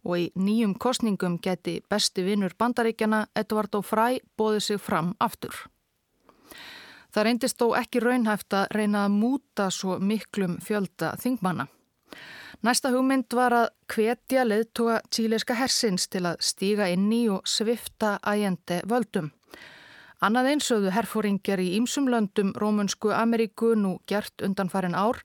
og 0.03 0.17
í 0.19 0.25
nýjum 0.35 0.73
kostningum 0.75 1.37
geti 1.39 1.77
besti 1.89 2.25
vinnur 2.25 2.51
bandaríkjana 2.59 3.27
Edvard 3.39 3.75
og 3.79 3.85
Fræ 3.87 4.19
bóðið 4.37 4.65
sig 4.65 4.81
fram 4.83 5.13
aftur. 5.23 5.55
Það 7.13 7.27
reyndist 7.27 7.61
þó 7.61 7.69
ekki 7.79 8.01
raunhæft 8.03 8.55
að 8.57 8.73
reyna 8.75 9.05
að 9.05 9.15
múta 9.15 9.69
svo 9.71 9.99
miklum 10.01 10.57
fjölda 10.59 11.13
þingmanna. 11.21 11.67
Næsta 12.63 12.91
hugmynd 12.91 13.31
var 13.35 13.53
að 13.55 13.69
hvetja 13.91 14.43
leðtoga 14.47 14.99
tíleiska 15.11 15.55
hersins 15.59 16.07
til 16.07 16.25
að 16.25 16.43
stíga 16.43 16.89
inn 16.91 17.07
í 17.11 17.25
og 17.31 17.47
svifta 17.47 18.17
æjende 18.23 18.81
völdum. 18.89 19.31
Annað 20.23 20.53
einsögðu 20.53 20.93
herfóringjar 20.95 21.59
í 21.59 21.73
ýmsumlöndum 21.79 22.53
Rómunsku 22.59 23.11
Ameríku 23.11 23.73
nú 23.75 23.97
gert 24.07 24.43
undan 24.43 24.71
farin 24.71 24.95
ár 24.95 25.19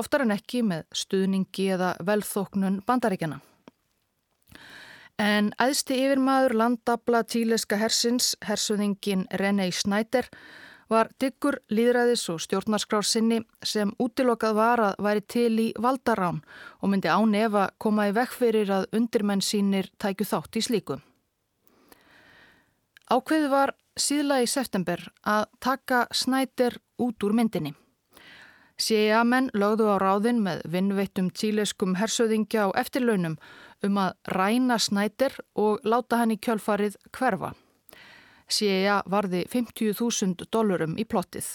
oftar 0.00 0.24
en 0.24 0.34
ekki 0.34 0.62
með 0.66 0.84
stuðningi 0.96 1.68
eða 1.76 1.94
velþóknun 2.06 2.82
bandaríkjana. 2.86 3.40
En 5.20 5.52
æðsti 5.60 5.98
yfirmaður 6.02 6.56
landabla 6.58 7.22
tíleska 7.28 7.76
hersins, 7.78 8.32
hersuðingin 8.42 9.26
René 9.38 9.68
Snæder, 9.70 10.28
var 10.92 11.08
diggur 11.20 11.58
líðræðis 11.72 12.24
og 12.32 12.40
stjórnarskrársinni 12.44 13.40
sem 13.64 13.92
útilokað 14.02 14.56
var 14.58 14.82
að 14.88 14.98
væri 15.06 15.22
til 15.34 15.52
í 15.62 15.68
valdarán 15.80 16.42
og 16.80 16.92
myndi 16.92 17.08
án 17.08 17.36
efa 17.38 17.68
koma 17.80 18.08
í 18.10 18.16
vekk 18.16 18.34
fyrir 18.40 18.72
að 18.76 18.88
undirmenn 18.98 19.44
sínir 19.44 19.88
tæku 20.02 20.26
þátt 20.28 20.58
í 20.60 20.64
slíku. 20.68 20.98
Ákveði 23.12 23.48
var 23.52 23.74
síðla 23.98 24.42
í 24.42 24.48
september 24.48 25.00
að 25.28 25.46
taka 25.60 26.06
Snæder 26.12 26.78
út 27.00 27.24
úr 27.24 27.36
myndinni. 27.36 27.74
CIA-menn 28.82 29.52
lögðu 29.54 29.86
á 29.94 29.96
ráðin 30.02 30.40
með 30.42 30.62
vinnveittum 30.74 31.28
tíleskum 31.30 31.94
hersöðingja 32.00 32.66
á 32.66 32.68
eftirlaunum 32.82 33.36
um 33.86 33.98
að 34.02 34.14
ræna 34.34 34.78
snætir 34.82 35.36
og 35.54 35.84
láta 35.86 36.18
hann 36.22 36.34
í 36.34 36.38
kjölfarið 36.42 36.96
hverfa. 37.14 37.52
CIA 38.52 39.02
varði 39.06 39.44
50.000 39.52 40.48
dólarum 40.52 40.96
í 40.98 41.06
plottið. 41.06 41.54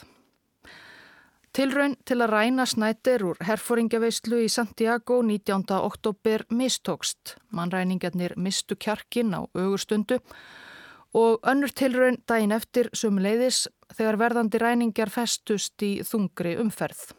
Tilraun 1.58 1.96
til 2.06 2.20
að 2.22 2.32
ræna 2.36 2.68
snætir 2.70 3.24
úr 3.26 3.40
herfóringjaveyslu 3.42 4.44
í 4.46 4.50
Santiago 4.52 5.24
19. 5.26 5.66
oktober 5.74 6.46
mistókst. 6.54 7.36
Mannræningarnir 7.50 8.36
mistu 8.38 8.78
kjarkin 8.78 9.34
á 9.34 9.42
augustundu 9.58 10.20
og 11.18 11.40
önnur 11.42 11.74
tilraun 11.74 12.22
daginn 12.30 12.54
eftir 12.54 12.92
sumleiðis 12.94 13.66
þegar 13.96 14.22
verðandi 14.22 14.62
ræningar 14.62 15.10
festust 15.10 15.82
í 15.82 15.96
þungri 16.06 16.60
umferð. 16.62 17.17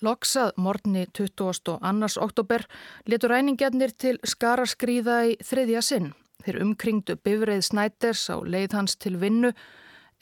Loksað 0.00 0.54
morgni 0.56 1.02
22. 1.12 1.76
oktober 2.24 2.62
letur 3.04 3.34
ræningarnir 3.34 3.92
til 3.92 4.16
skara 4.24 4.64
skrýða 4.64 5.16
í 5.28 5.34
þriðja 5.44 5.82
sinn. 5.84 6.06
Þeir 6.40 6.62
umkringdu 6.64 7.18
bifreið 7.20 7.66
Snæders 7.66 8.22
á 8.32 8.40
leið 8.40 8.76
hans 8.78 8.96
til 8.96 9.18
vinnu 9.20 9.50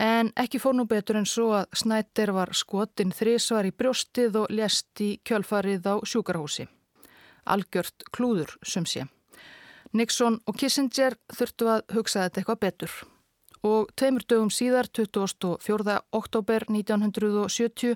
en 0.02 0.32
ekki 0.34 0.58
fór 0.58 0.74
nú 0.74 0.86
betur 0.90 1.20
en 1.20 1.28
svo 1.30 1.52
að 1.60 1.68
Snæder 1.78 2.32
var 2.34 2.50
skotin 2.58 3.14
þrísvar 3.14 3.68
í 3.70 3.74
brjóstið 3.74 4.40
og 4.40 4.50
lest 4.50 4.98
í 5.04 5.12
kjölfarið 5.22 5.86
á 5.86 5.94
sjúkarhósi. 6.02 6.66
Algjört 7.46 8.10
klúður 8.10 8.56
sem 8.66 8.86
sé. 8.86 9.06
Nixon 9.94 10.40
og 10.46 10.58
Kissinger 10.58 11.14
þurftu 11.30 11.70
að 11.70 11.84
hugsa 11.94 12.26
þetta 12.26 12.40
eitthvað 12.42 12.60
betur. 12.66 12.96
Og 13.62 13.94
tveimur 13.94 14.26
dögum 14.26 14.50
síðar, 14.54 14.90
24. 14.90 16.00
oktober 16.14 16.66
1970, 16.66 17.94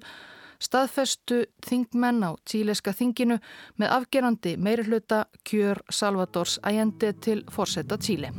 staðfestu 0.63 1.43
þingmenn 1.67 2.23
á 2.23 2.31
tíleska 2.49 2.95
þinginu 2.95 3.39
með 3.81 3.95
afgerandi 3.99 4.57
meirhluta 4.57 5.25
kjör 5.49 5.83
Salvadors 5.91 6.59
Allende 6.63 7.13
til 7.19 7.43
fórsetta 7.51 7.99
Tíli. 7.99 8.31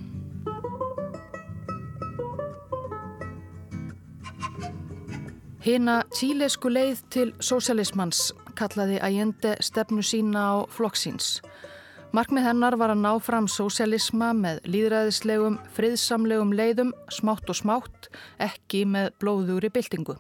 Hina 5.64 6.02
tílesku 6.12 6.68
leið 6.68 7.06
til 7.14 7.30
sósialismans 7.40 8.34
kallaði 8.60 8.98
Allende 9.00 9.54
stefnu 9.64 10.04
sína 10.04 10.42
á 10.44 10.56
flokksins. 10.68 11.38
Markmið 12.14 12.46
hennar 12.46 12.76
var 12.78 12.92
að 12.94 13.00
ná 13.06 13.14
fram 13.24 13.48
sósialisma 13.50 14.34
með 14.38 14.60
líðræðislegum, 14.70 15.56
friðsamlegum 15.74 16.52
leiðum, 16.54 16.92
smátt 17.10 17.48
og 17.50 17.58
smátt, 17.58 18.12
ekki 18.44 18.84
með 18.86 19.16
blóðugri 19.24 19.72
byltingu. 19.74 20.20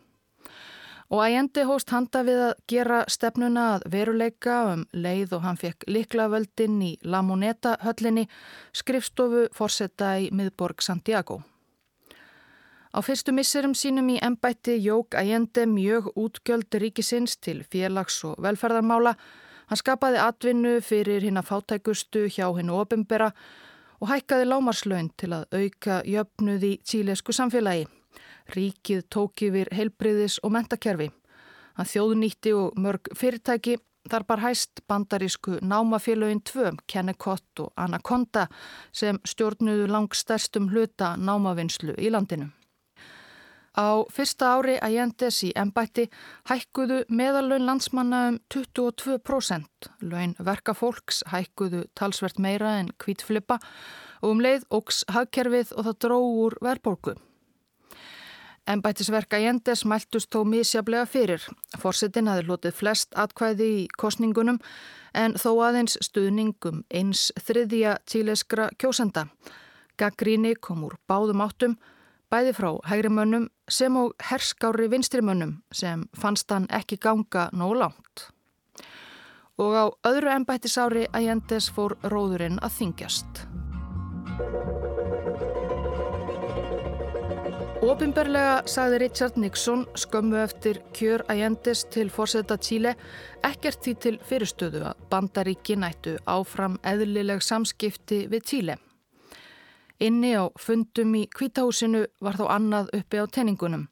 Og 1.13 1.21
ægendi 1.21 1.61
hóst 1.69 1.91
handa 1.93 2.23
við 2.25 2.39
að 2.41 2.53
gera 2.71 3.03
stefnuna 3.05 3.63
að 3.75 3.83
veruleika 3.93 4.55
um 4.71 4.87
leið 4.97 5.35
og 5.37 5.43
hann 5.45 5.59
fekk 5.61 5.85
liklavöldin 5.85 6.79
í 6.81 6.89
La 7.05 7.19
Moneta 7.21 7.75
höllinni 7.85 8.23
skrifstofu 8.73 9.43
fórsetta 9.53 10.15
í 10.23 10.31
miðborg 10.33 10.81
Santiago. 10.81 11.43
Á 12.93 12.99
fyrstu 13.05 13.29
misserum 13.29 13.77
sínum 13.77 14.09
í 14.09 14.17
ennbætti 14.25 14.79
jók 14.81 15.13
ægendi 15.13 15.67
mjög 15.69 16.09
útgjöld 16.17 16.81
ríkisins 16.81 17.37
til 17.37 17.61
félags- 17.61 18.23
og 18.25 18.41
velferðarmála. 18.41 19.13
Hann 19.69 19.77
skapaði 19.77 20.17
atvinnu 20.17 20.79
fyrir 20.81 21.21
hinn 21.21 21.37
að 21.37 21.49
fátækustu 21.51 22.25
hjá 22.25 22.49
hennu 22.57 22.81
opimbera 22.81 23.29
og 24.01 24.09
hækkaði 24.09 24.49
lámarslaun 24.49 25.13
til 25.17 25.35
að 25.37 25.45
auka 25.61 26.01
jöfnuð 26.09 26.71
í 26.73 26.79
tílesku 26.81 27.37
samfélagi. 27.37 27.85
Ríkið 28.55 29.05
tók 29.09 29.45
yfir 29.47 29.71
heilbriðis 29.73 30.39
og 30.43 30.53
mentakerfi. 30.55 31.09
Hann 31.77 31.89
þjóðnýtti 31.89 32.53
og 32.57 32.77
mörg 32.77 33.09
fyrirtæki 33.17 33.77
þar 34.09 34.25
bar 34.27 34.41
hæst 34.43 34.81
bandarísku 34.87 35.59
námafélögin 35.61 36.43
tvö, 36.43 36.73
Kennecott 36.87 37.59
og 37.59 37.71
Anaconda 37.77 38.47
sem 38.91 39.19
stjórnuðu 39.23 39.87
langstærstum 39.87 40.69
hluta 40.73 41.15
námavinnslu 41.17 41.95
í 41.97 42.11
landinu. 42.11 42.51
Á 43.73 44.05
fyrsta 44.13 44.51
ári 44.53 44.75
að 44.77 44.95
Jendes 44.99 45.39
í 45.47 45.49
ennbætti 45.57 46.05
hækkuðu 46.45 46.99
meðalögn 47.09 47.65
landsmanna 47.65 48.19
um 48.29 48.37
22%. 48.53 49.89
Laun 50.05 50.35
verkafólks 50.37 51.23
hækkuðu 51.33 51.87
talsvert 51.97 52.37
meira 52.37 52.77
en 52.83 52.93
kvítflipa 53.01 53.57
og 54.21 54.35
um 54.35 54.43
leið 54.45 54.67
ógs 54.69 55.01
hagkerfið 55.09 55.73
og 55.73 55.87
það 55.89 56.01
dró 56.05 56.19
úr 56.21 56.59
verðbólgu. 56.61 57.17
Embættisverka 58.67 59.37
Jendes 59.43 59.83
mæltust 59.85 60.31
þó 60.31 60.45
misjablega 60.47 61.03
fyrir. 61.05 61.43
Forsetin 61.79 62.29
hafi 62.31 62.45
lotið 62.47 62.77
flest 62.77 63.15
atkvæði 63.19 63.65
í 63.67 63.81
kostningunum 63.99 64.59
en 65.13 65.35
þó 65.35 65.49
aðeins 65.65 65.97
stuðningum 65.99 66.85
eins 66.87 67.25
þriðja 67.43 67.97
tíleskra 68.07 68.69
kjósenda. 68.79 69.25
Gaggríni 69.99 70.55
kom 70.55 70.85
úr 70.87 70.95
báðum 71.11 71.43
áttum, 71.43 71.75
bæði 72.31 72.55
frá 72.55 72.69
hægrimönnum 72.87 73.49
sem 73.67 73.97
og 73.99 74.15
herskári 74.31 74.87
vinstrimönnum 74.89 75.57
sem 75.71 76.07
fannst 76.15 76.51
hann 76.51 76.69
ekki 76.71 76.97
ganga 77.03 77.49
nóg 77.51 77.75
langt. 77.83 78.29
Og 79.59 79.75
á 79.75 79.85
öðru 80.07 80.31
embættisári 80.39 81.09
að 81.11 81.27
Jendes 81.27 81.67
fór 81.69 81.99
róðurinn 82.07 82.63
að 82.63 82.79
þingjast. 82.79 83.43
Óbimberlega 87.83 88.61
sagði 88.69 88.97
Richard 89.01 89.35
Nixon 89.35 89.81
skömmu 89.99 90.37
eftir 90.39 90.77
kjör 90.95 91.25
Allende's 91.27 91.81
til 91.91 92.07
fórseta 92.13 92.55
Tíle 92.55 92.93
ekkert 93.43 93.81
því 93.83 93.93
til 94.05 94.13
fyrirstöðu 94.23 94.85
að 94.87 95.01
bandaríki 95.11 95.75
nættu 95.75 96.13
áfram 96.23 96.77
eðlileg 96.87 97.43
samskipti 97.43 98.21
við 98.31 98.45
Tíle. 98.47 98.77
Inni 99.99 100.31
á 100.31 100.47
fundum 100.55 101.11
í 101.19 101.25
kvítahúsinu 101.27 102.05
var 102.23 102.39
þó 102.39 102.45
annað 102.55 102.93
uppi 103.01 103.19
á 103.19 103.27
tenningunum. 103.27 103.89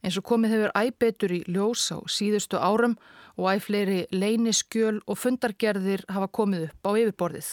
Eins 0.00 0.16
og 0.16 0.24
komið 0.32 0.56
hefur 0.56 0.74
æbetur 0.80 1.36
í 1.36 1.42
ljós 1.44 1.90
á 1.92 2.00
síðustu 2.08 2.56
árum 2.56 2.96
og 3.36 3.52
æfleiri 3.52 4.06
leyniskjöl 4.16 5.02
og 5.04 5.20
fundargerðir 5.20 6.08
hafa 6.08 6.32
komið 6.32 6.70
upp 6.70 6.88
á 6.88 6.90
yfirborðið. 7.04 7.52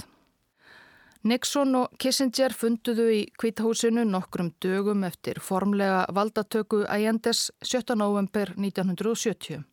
Nixon 1.24 1.72
og 1.80 1.94
Kissinger 2.04 2.52
funduðu 2.52 3.06
í 3.16 3.20
kvítahúsinu 3.40 4.04
nokkrum 4.04 4.50
dögum 4.60 5.06
eftir 5.08 5.38
formlega 5.40 6.02
valdatöku 6.12 6.82
Allende's 6.84 7.46
17. 7.64 7.96
november 7.96 8.52
1970. 8.58 9.64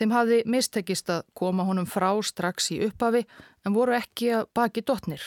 Þeim 0.00 0.14
hafði 0.16 0.40
mistekist 0.48 1.12
að 1.12 1.26
koma 1.36 1.66
honum 1.68 1.84
frá 1.84 2.08
strax 2.24 2.70
í 2.72 2.80
upphafi 2.86 3.26
en 3.66 3.76
voru 3.76 3.98
ekki 3.98 4.32
að 4.38 4.48
baki 4.56 4.80
dotnir. 4.80 5.20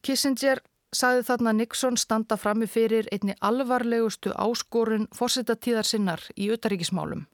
Kissinger 0.00 0.64
saði 0.88 1.26
þarna 1.28 1.52
Nixon 1.52 2.00
standa 2.00 2.40
frammi 2.40 2.64
fyrir 2.66 3.12
einni 3.12 3.36
alvarlegustu 3.44 4.32
áskorun 4.32 5.04
fórsetatíðar 5.12 5.84
sinnar 5.84 6.24
í 6.32 6.48
utaríkismálum. 6.56 7.26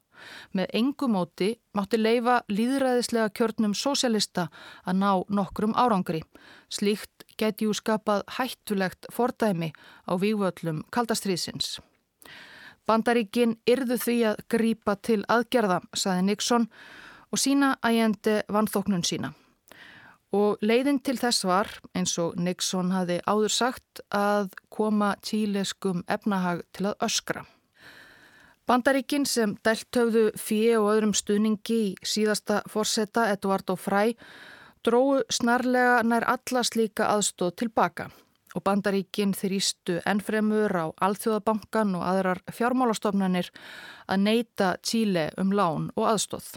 Með 0.52 0.70
engumóti 0.80 1.50
mátti 1.74 2.00
leifa 2.00 2.40
líðræðislega 2.48 3.32
kjörnum 3.36 3.74
sósjalista 3.74 4.48
að 4.84 5.00
ná 5.00 5.10
nokkrum 5.28 5.74
árangri. 5.76 6.22
Slíkt 6.68 7.26
geti 7.38 7.68
jú 7.68 7.74
skapað 7.74 8.24
hættulegt 8.38 9.08
fordæmi 9.12 9.72
á 10.06 10.12
vývöllum 10.18 10.84
kaldastriðsins. 10.94 11.80
Bandaríkin 12.84 13.56
yrðu 13.66 13.96
því 13.96 14.18
að 14.28 14.42
grípa 14.52 14.96
til 15.00 15.22
aðgerða, 15.32 15.80
saði 15.96 16.26
Nixon 16.28 16.68
og 17.32 17.40
sína 17.40 17.74
ægjandi 17.80 18.42
vannþóknun 18.52 19.06
sína. 19.08 19.32
Og 20.34 20.58
leiðin 20.66 20.98
til 20.98 21.14
þess 21.16 21.46
var, 21.46 21.70
eins 21.94 22.16
og 22.18 22.34
Nixon 22.42 22.90
hafi 22.92 23.20
áður 23.22 23.52
sagt, 23.54 24.02
að 24.10 24.50
koma 24.68 25.14
tíleskum 25.22 26.02
efnahag 26.10 26.64
til 26.74 26.90
að 26.90 27.06
öskra. 27.06 27.44
Bandaríkin 28.64 29.26
sem 29.28 29.58
dælt 29.60 29.92
höfðu 29.92 30.30
fíi 30.40 30.72
og 30.78 30.86
öðrum 30.94 31.10
stuðningi 31.12 31.74
í 31.76 31.88
síðasta 32.00 32.62
fórseta 32.72 33.26
Eduardo 33.34 33.76
Frey 33.76 34.14
dróðu 34.84 35.20
snarlega 35.28 35.98
nær 36.08 36.24
alla 36.32 36.62
slíka 36.64 37.10
aðstóð 37.12 37.52
tilbaka 37.60 38.08
og 38.56 38.64
bandaríkin 38.64 39.36
þrýstu 39.36 39.98
ennfremur 40.08 40.72
á 40.72 40.86
Alþjóðabankan 40.96 41.92
og 41.98 42.08
aðrar 42.08 42.40
fjármálastofnanir 42.56 43.52
að 44.08 44.24
neyta 44.30 44.74
Tíle 44.80 45.28
um 45.36 45.52
lán 45.52 45.90
og 45.92 46.08
aðstóð. 46.14 46.54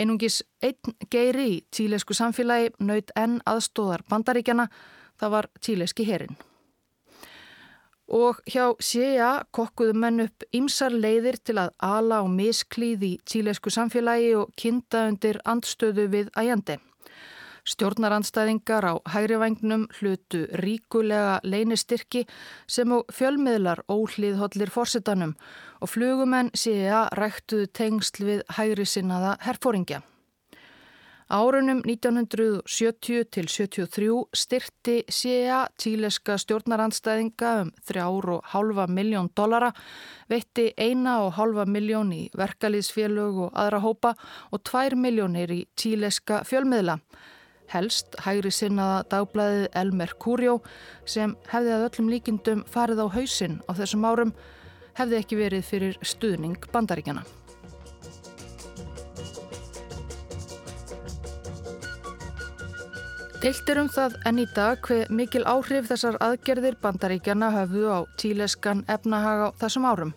Einungis 0.00 0.40
einn 0.64 0.96
geiri 1.12 1.48
í 1.58 1.64
tílesku 1.76 2.16
samfélagi 2.16 2.72
naut 2.80 3.12
enn 3.20 3.42
aðstóðar 3.44 4.06
bandaríkjana, 4.08 4.70
það 5.20 5.36
var 5.36 5.50
tíleski 5.60 6.08
herin 6.08 6.40
og 8.10 8.42
hjá 8.50 8.74
CIA 8.82 9.30
kokkuðu 9.54 9.94
menn 10.02 10.26
upp 10.26 10.44
ymsar 10.56 10.92
leiðir 10.92 11.38
til 11.46 11.58
að 11.62 11.72
ala 11.86 12.20
og 12.24 12.30
misklíð 12.34 13.06
í 13.06 13.12
tílesku 13.24 13.70
samfélagi 13.70 14.34
og 14.40 14.52
kynnta 14.58 15.06
undir 15.08 15.40
andstöðu 15.46 16.08
við 16.12 16.32
æjandi. 16.38 16.80
Stjórnarandstæðingar 17.70 18.86
á 18.88 18.94
hægrivægnum 19.12 19.86
hlutu 20.00 20.46
ríkulega 20.58 21.38
leinistyrki 21.44 22.24
sem 22.66 22.92
og 22.96 23.12
fjölmiðlar 23.14 23.84
óhlýðhollir 23.86 24.72
fórsetanum 24.74 25.36
og 25.80 25.92
flugumenn 25.92 26.50
CIA 26.56 27.06
ræktuðu 27.14 27.70
tengsl 27.76 28.24
við 28.26 28.46
hægri 28.56 28.88
sinnaða 28.88 29.36
herfóringja. 29.44 30.00
Árunum 31.30 31.84
1970 31.86 33.24
til 33.30 33.46
73 33.46 34.24
styrti 34.34 34.96
CIA 35.06 35.60
tíleska 35.78 36.34
stjórnarandstæðinga 36.42 37.52
um 37.60 37.70
3,5 37.86 38.90
miljón 38.90 39.28
dollara, 39.36 39.70
veitti 40.26 40.72
1,5 40.74 41.70
miljón 41.70 42.10
í 42.10 42.24
verkalýðsfélög 42.34 43.38
og 43.46 43.54
aðra 43.54 43.78
hópa 43.78 44.14
og 44.50 44.64
2 44.66 44.98
miljónir 44.98 45.54
í 45.54 45.60
tíleska 45.78 46.42
fjölmiðla. 46.42 46.98
Helst 47.70 48.18
hægri 48.26 48.50
sinnaða 48.50 49.04
dagblæðið 49.14 49.68
El 49.70 49.92
Mercurio 49.94 50.58
sem 51.06 51.36
hefði 51.52 51.76
að 51.76 51.90
öllum 51.92 52.10
líkindum 52.10 52.66
farið 52.66 53.06
á 53.06 53.14
hausinn 53.14 53.60
á 53.70 53.72
þessum 53.78 54.02
árum 54.02 54.34
hefði 54.98 55.22
ekki 55.22 55.38
verið 55.38 55.62
fyrir 55.62 56.02
stuðning 56.02 56.58
bandaríkjana. 56.74 57.22
Deilt 63.40 63.70
er 63.72 63.78
um 63.80 63.86
það 63.88 64.16
enn 64.28 64.38
í 64.42 64.44
dag 64.52 64.82
hver 64.84 65.08
mikil 65.16 65.40
áhrif 65.48 65.86
þessar 65.88 66.18
aðgerðir 66.20 66.74
bandaríkjana 66.82 67.46
höfðu 67.54 67.86
á 67.88 67.98
tíleskan 68.20 68.82
efnahag 68.84 69.44
á 69.48 69.48
þessum 69.62 69.86
árum. 69.88 70.10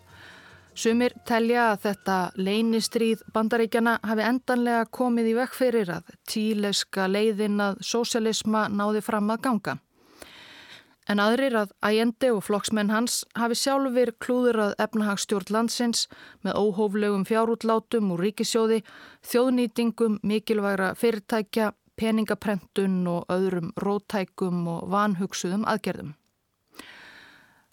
Sumir 0.76 1.14
telja 1.24 1.70
að 1.70 1.86
þetta 1.86 2.16
leynistríð 2.36 3.22
bandaríkjana 3.32 3.94
hafi 4.04 4.26
endanlega 4.28 4.82
komið 4.92 5.30
í 5.30 5.32
vekk 5.38 5.56
fyrir 5.56 5.92
að 5.94 6.10
tíleska 6.28 7.06
leiðin 7.08 7.62
að 7.64 7.78
sósialisma 7.80 8.66
náði 8.68 9.00
fram 9.06 9.32
að 9.32 9.40
ganga. 9.46 9.74
En 11.08 11.22
aðrir 11.24 11.56
að 11.62 11.72
ægendi 11.80 12.28
og 12.34 12.42
flokksmenn 12.44 12.92
hans 12.92 13.22
hafi 13.40 13.56
sjálfur 13.56 14.12
klúður 14.20 14.60
að 14.66 14.74
efnahagstjórn 14.84 15.54
landsins 15.56 16.10
með 16.44 16.60
óhóflegum 16.60 17.24
fjárútlátum 17.24 18.12
úr 18.12 18.26
ríkisjóði, 18.26 18.82
þjóðnýtingum, 19.32 20.20
mikilvægra 20.20 20.92
fyrirtækja, 21.00 21.70
peningaprentun 21.96 23.00
og 23.10 23.30
öðrum 23.32 23.72
rótækum 23.80 24.66
og 24.68 24.90
vanhugsuðum 24.92 25.66
aðgerðum. 25.68 26.14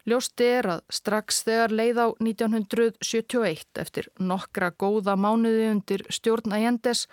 Ljósti 0.09 0.47
er 0.49 0.67
að 0.75 0.81
strax 0.89 1.43
þegar 1.45 1.75
leið 1.77 1.99
á 2.01 2.07
1971 2.17 3.81
eftir 3.83 4.09
nokkra 4.17 4.71
góða 4.73 5.13
mánuði 5.13 5.67
undir 5.69 6.03
stjórn 6.09 6.55
ægendes 6.57 7.05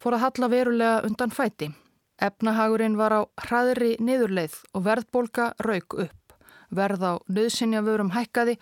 fór 0.00 0.16
að 0.16 0.24
halla 0.24 0.48
verulega 0.48 1.04
undan 1.04 1.34
fæti. 1.36 1.68
Efnahagurinn 2.20 2.96
var 2.96 3.12
á 3.12 3.20
hraðri 3.44 3.94
niðurleið 4.00 4.56
og 4.72 4.84
verðbólka 4.88 5.52
rauk 5.60 5.98
upp. 6.06 6.36
Verð 6.72 7.04
á 7.04 7.12
nöðsynja 7.28 7.84
vörum 7.84 8.12
hækkaði 8.16 8.56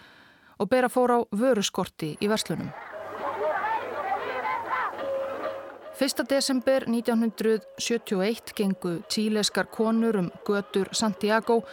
og 0.58 0.70
bera 0.70 0.90
fór 0.90 1.14
á 1.14 1.18
vöruskorti 1.30 2.16
í 2.18 2.30
verslunum. 2.30 2.70
1. 6.00 6.28
desember 6.30 6.84
1971 6.86 8.52
gengu 8.54 9.02
tíleskar 9.10 9.66
konur 9.66 10.16
um 10.16 10.30
götur 10.46 10.88
Santiago 10.92 11.64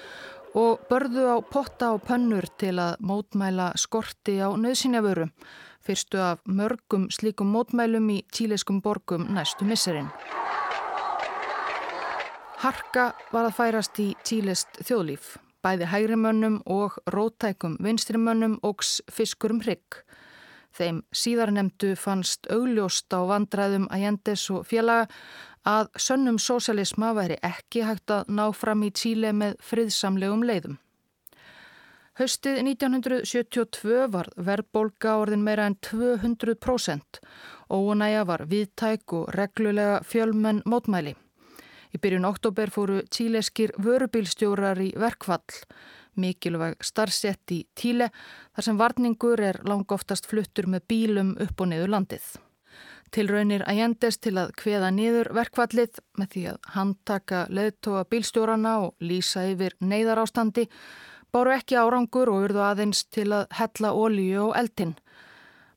og 0.56 0.80
börðu 0.90 1.28
á 1.30 1.38
potta 1.46 1.92
og 1.94 2.02
pönnur 2.08 2.48
til 2.58 2.80
að 2.82 2.98
mótmæla 3.06 3.76
skorti 3.78 4.40
á 4.42 4.50
nöðsynjavöru, 4.58 5.30
fyrstu 5.86 6.18
af 6.18 6.42
mörgum 6.50 7.06
slíkum 7.14 7.54
mótmælum 7.54 8.10
í 8.10 8.24
tíleskum 8.34 8.82
borgum 8.82 9.28
næstu 9.30 9.62
misserinn. 9.66 10.10
Harka 12.66 13.12
var 13.32 13.46
að 13.46 13.58
færast 13.62 14.00
í 14.02 14.16
tílest 14.26 14.82
þjóðlíf, 14.82 15.36
bæði 15.62 15.86
hægrimönnum 15.94 16.64
og 16.66 16.98
rótækum 17.14 17.78
vinstrimönnum 17.78 18.58
ógs 18.66 19.04
fiskurum 19.06 19.62
hrygg. 19.62 20.02
Þeim 20.76 21.04
síðarnemdu 21.16 21.94
fannst 21.96 22.50
augljóst 22.52 23.14
á 23.16 23.24
vandræðum 23.30 23.88
Ajendes 23.96 24.44
og 24.52 24.66
félaga 24.68 25.08
að 25.66 25.88
sönnum 25.98 26.38
sósialisma 26.42 27.14
væri 27.16 27.38
ekki 27.44 27.86
hægt 27.88 28.12
að 28.12 28.34
ná 28.36 28.50
fram 28.54 28.84
í 28.84 28.92
Tíle 28.92 29.32
með 29.34 29.56
friðsamlegum 29.64 30.44
leiðum. 30.46 30.80
Haustið 32.16 32.62
1972 32.64 34.06
var 34.12 34.30
verðbólka 34.40 35.18
orðin 35.20 35.44
meira 35.44 35.66
en 35.68 35.76
200%. 35.84 37.20
Óunæja 37.68 38.24
var 38.28 38.46
viðtæk 38.48 39.16
og 39.18 39.34
reglulega 39.36 39.98
fjölmenn 40.08 40.62
mótmæli. 40.64 41.16
Í 41.92 42.00
byrjun 42.00 42.28
oktober 42.28 42.72
fóru 42.72 43.02
tíleskir 43.12 43.72
vörubílstjórar 43.80 44.80
í 44.84 44.94
verkvall 45.00 45.44
mikilvæg 46.20 46.82
starfsett 46.84 47.54
í 47.56 47.62
Tíle 47.78 48.10
þar 48.56 48.68
sem 48.68 48.80
varningur 48.80 49.42
er 49.42 49.62
lang 49.68 49.92
oftast 49.92 50.28
fluttur 50.30 50.68
með 50.72 50.88
bílum 50.92 51.36
upp 51.42 51.62
og 51.62 51.72
niður 51.72 51.94
landið. 51.96 52.28
Tilraunir 53.16 53.64
ægjendest 53.70 54.24
til 54.26 54.36
að 54.42 54.54
kveða 54.60 54.90
niður 54.92 55.30
verkvallið 55.38 56.02
með 56.20 56.32
því 56.34 56.46
að 56.52 56.72
handtaka 56.76 57.46
leðtóa 57.54 58.04
bílstjórana 58.12 58.78
og 58.88 58.96
lýsa 59.00 59.46
yfir 59.54 59.78
neyðar 59.80 60.24
ástandi 60.26 60.66
báru 61.32 61.54
ekki 61.56 61.78
árangur 61.80 62.32
og 62.32 62.48
urðu 62.48 62.64
aðeins 62.66 63.06
til 63.12 63.30
að 63.36 63.48
hella 63.60 63.94
ólíu 63.96 64.50
og 64.50 64.56
eldinn 64.60 64.96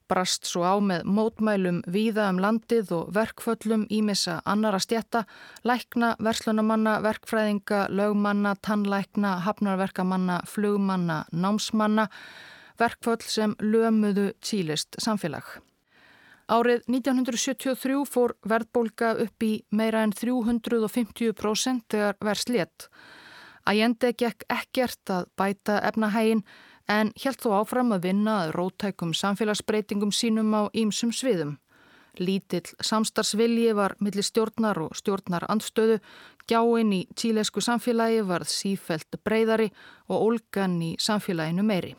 brast 0.09 0.49
svo 0.49 0.65
á 0.65 0.75
með 0.81 1.07
mótmælum 1.07 1.83
víða 1.87 2.29
um 2.33 2.41
landið 2.43 2.93
og 2.97 3.13
verkföllum 3.17 3.87
ímissa 3.93 4.41
annara 4.49 4.81
stjætta, 4.83 5.25
lækna, 5.69 6.15
verslunamanna, 6.25 6.99
verkfræðinga, 7.05 7.87
lögmanna, 7.93 8.57
tannlækna, 8.65 9.37
hafnarverkamanna, 9.47 10.43
flugmanna, 10.49 11.25
námsmanna, 11.33 12.09
verkföll 12.81 13.25
sem 13.27 13.57
lömuðu 13.61 14.33
tílist 14.41 15.01
samfélag. 15.03 15.59
Árið 16.49 16.87
1973 16.89 18.07
fór 18.09 18.33
verðbólka 18.49 19.13
upp 19.21 19.45
í 19.45 19.53
meira 19.69 20.01
en 20.07 20.15
350% 20.17 21.85
þegar 21.93 22.17
verðs 22.25 22.49
létt. 22.49 22.87
Ægjendi 23.69 24.15
gekk 24.17 24.47
ekkert 24.49 25.13
að 25.13 25.29
bæta 25.37 25.77
efnahægin 25.85 26.47
en 26.89 27.13
helt 27.23 27.43
þó 27.45 27.61
áfram 27.61 27.93
að 27.93 28.09
vinna 28.09 28.35
að 28.45 28.55
rótækum 28.57 29.13
samfélagsbreytingum 29.17 30.13
sínum 30.15 30.55
á 30.57 30.73
ýmsum 30.73 31.13
sviðum. 31.13 31.59
Lítill 32.19 32.67
samstarfsvilji 32.83 33.75
var 33.79 33.95
millir 34.03 34.27
stjórnar 34.27 34.81
og 34.83 34.97
stjórnar 34.99 35.47
andstöðu, 35.53 36.01
gjáinn 36.49 36.93
í 36.97 37.05
tílesku 37.15 37.63
samfélagi 37.63 38.25
varð 38.27 38.51
sífelt 38.51 39.21
breyðari 39.25 39.69
og 40.09 40.25
ólgan 40.31 40.79
í 40.83 40.95
samfélaginu 40.99 41.63
meiri. 41.63 41.95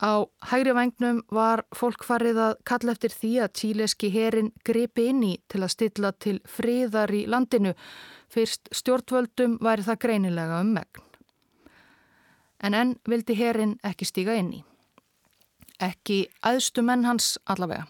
Á 0.00 0.24
hægri 0.48 0.72
vagnum 0.72 1.20
var 1.28 1.62
fólk 1.76 2.06
farið 2.08 2.40
að 2.40 2.54
kalla 2.64 2.94
eftir 2.96 3.12
því 3.12 3.32
að 3.44 3.52
tíleski 3.60 4.08
herin 4.12 4.48
gripi 4.64 5.10
inn 5.12 5.20
í 5.24 5.34
til 5.48 5.60
að 5.60 5.74
stilla 5.76 6.12
til 6.16 6.38
friðar 6.48 7.12
í 7.12 7.26
landinu, 7.28 7.74
fyrst 8.32 8.72
stjórnvöldum 8.72 9.58
væri 9.60 9.84
það 9.84 10.02
greinilega 10.06 10.64
um 10.64 10.74
megn 10.78 11.09
en 12.62 12.74
enn 12.74 12.96
vildi 13.08 13.36
herin 13.38 13.78
ekki 13.84 14.08
stíga 14.08 14.36
inn 14.38 14.52
í. 14.58 14.60
Ekki 15.80 16.26
aðstu 16.44 16.84
menn 16.84 17.06
hans 17.08 17.38
allavega. 17.46 17.86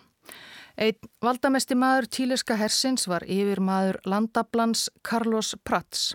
Einn 0.80 1.10
valdamesti 1.20 1.76
maður 1.76 2.06
tíliska 2.08 2.56
hersins 2.56 3.08
var 3.10 3.26
yfir 3.26 3.60
maður 3.60 3.98
landablans 4.08 4.88
Carlos 5.04 5.56
Prats. 5.64 6.14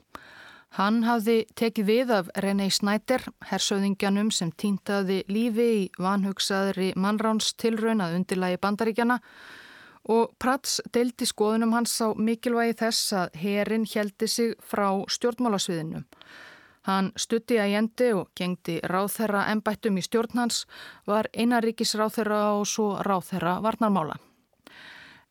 Hann 0.76 1.04
hafði 1.08 1.46
tekið 1.56 1.86
við 1.88 2.10
af 2.12 2.32
René 2.44 2.68
Snæder, 2.74 3.24
hersauðingjanum 3.48 4.32
sem 4.34 4.50
týntaði 4.52 5.22
lífi 5.32 5.68
í 5.76 5.84
vanhugsaðri 6.02 6.90
mannráns 7.00 7.54
tilraun 7.62 8.04
að 8.04 8.18
undirlægi 8.18 8.60
bandaríkjana 8.64 9.20
og 10.12 10.34
Prats 10.42 10.82
deildi 10.94 11.28
skoðunum 11.30 11.72
hans 11.78 11.96
á 12.04 12.12
mikilvægi 12.14 12.76
þess 12.82 13.14
að 13.22 13.40
herin 13.42 13.88
heldi 13.88 14.28
sig 14.28 14.58
frá 14.60 14.90
stjórnmálasviðinu. 15.16 16.04
Hann 16.86 17.12
stutti 17.18 17.58
að 17.58 17.72
jendi 17.74 18.12
og 18.14 18.30
gengdi 18.38 18.78
ráþherra 18.86 19.48
ennbættum 19.54 19.98
í 19.98 20.04
stjórnhans, 20.06 20.66
var 21.10 21.30
einaríkis 21.34 21.96
ráþherra 21.98 22.42
og 22.60 22.68
svo 22.70 22.92
ráþherra 23.02 23.58
varnarmála. 23.66 24.20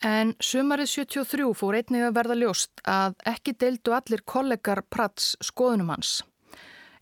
En 0.05 0.35
sumarið 0.43 0.91
73 0.91 1.53
fór 1.57 1.79
einnig 1.79 2.03
að 2.05 2.17
verða 2.19 2.37
ljóst 2.41 2.83
að 2.85 3.15
ekki 3.31 3.55
deildu 3.63 3.95
allir 3.95 4.25
kollegar 4.27 4.83
Prats 4.91 5.37
skoðunum 5.41 5.95
hans. 5.95 6.19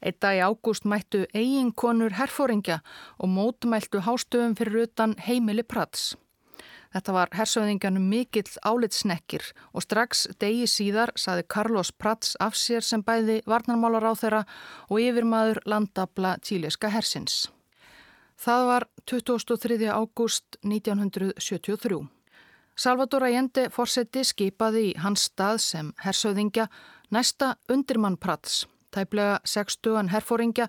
Eitt 0.03 0.21
dag 0.21 0.37
í 0.37 0.43
ágúst 0.43 0.85
mættu 0.85 1.25
eiginkonur 1.33 2.19
herfóringja 2.19 2.81
og 3.19 3.31
mótumæltu 3.31 4.03
hástöfum 4.05 4.57
fyrir 4.59 4.85
utan 4.85 5.17
heimili 5.19 5.63
Prats. 5.63 6.13
Þetta 6.93 7.15
var 7.17 7.31
hersöðinganum 7.33 8.05
mikill 8.05 8.51
álitsnekkir 8.69 9.47
og 9.73 9.85
strax 9.87 10.27
degi 10.43 10.67
síðar 10.69 11.15
saði 11.17 11.47
Carlos 11.49 11.93
Prats 11.93 12.37
af 12.41 12.57
sér 12.59 12.85
sem 12.85 13.01
bæði 13.05 13.41
varnarmálar 13.49 14.05
á 14.05 14.13
þeirra 14.13 14.43
og 14.91 15.01
yfirmaður 15.01 15.63
landabla 15.65 16.37
tíleska 16.45 16.93
hersins. 16.93 17.47
Það 18.37 18.67
var 18.69 18.89
23. 19.07 19.79
ágúst 19.89 20.59
1973. 20.61 22.03
Salvador 22.77 23.25
Allende 23.25 23.69
fórseti 23.73 24.25
skipaði 24.25 24.89
í 24.91 24.97
hans 25.01 25.29
stað 25.29 25.61
sem 25.65 25.93
hersöðingja 26.03 26.67
næsta 27.13 27.55
undirmann 27.73 28.17
Prats, 28.17 28.67
tæplega 28.93 29.41
60 29.45 30.09
herfóringja 30.13 30.69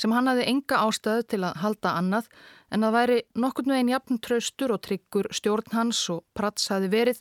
sem 0.00 0.12
hann 0.12 0.28
hafi 0.30 0.48
enga 0.48 0.80
ástæðu 0.86 1.26
til 1.28 1.42
að 1.44 1.60
halda 1.62 1.92
annað 2.00 2.28
en 2.72 2.86
að 2.86 2.94
væri 2.96 3.18
nokkurnu 3.36 3.76
einn 3.76 3.92
jafn 3.92 4.20
traustur 4.24 4.72
og 4.74 4.82
tryggur 4.86 5.28
stjórn 5.34 5.74
hans 5.76 6.00
og 6.12 6.24
Prats 6.36 6.70
hafi 6.72 6.88
verið, 6.92 7.20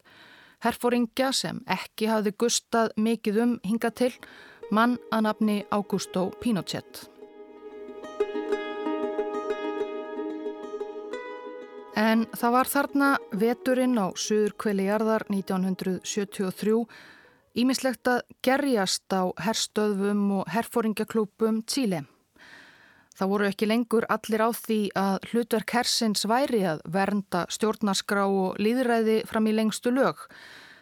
herfóringja 0.64 1.32
sem 1.36 1.62
ekki 1.70 2.08
hafi 2.12 2.34
gustað 2.40 2.94
mikið 2.96 3.42
um 3.44 3.56
hinga 3.68 3.92
til, 3.92 4.14
mann 4.72 4.98
að 5.12 5.26
nafni 5.28 5.58
Augusto 5.76 6.30
Pinochet. 6.42 7.08
En 12.02 12.24
það 12.32 12.54
var 12.56 12.70
þarna 12.72 13.10
veturinn 13.36 14.00
á 14.00 14.08
Suður 14.16 14.56
kveli 14.64 14.88
jarðar 14.88 15.28
1973 15.28 16.80
ímislegt 17.62 18.08
að 18.08 18.24
gerjast 18.46 19.12
á 19.12 19.28
herstöðvum 19.44 20.24
og 20.40 20.50
herfóringjaklúpum 20.56 21.62
Tíle. 21.68 22.06
Það 23.22 23.30
voru 23.30 23.46
ekki 23.46 23.68
lengur 23.70 24.06
allir 24.10 24.42
á 24.42 24.50
því 24.50 24.76
að 24.98 25.28
hlutverk 25.30 25.74
hersins 25.78 26.24
væri 26.26 26.64
að 26.66 26.80
vernda 26.90 27.44
stjórnarskrá 27.54 28.24
og 28.26 28.58
líðræði 28.58 29.20
fram 29.30 29.46
í 29.46 29.54
lengstu 29.54 29.94
lög. 29.94 30.26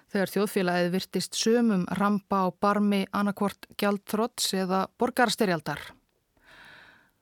þegar 0.09 0.31
þjóðfélagið 0.33 0.87
virtist 0.93 1.35
sömum 1.37 1.83
rampa 1.99 2.39
á 2.41 2.55
barmi 2.55 3.03
annarkvort 3.11 3.67
gjaldþrótts 3.77 4.53
eða 4.55 4.87
borgarstyrjaldar. 4.97 5.83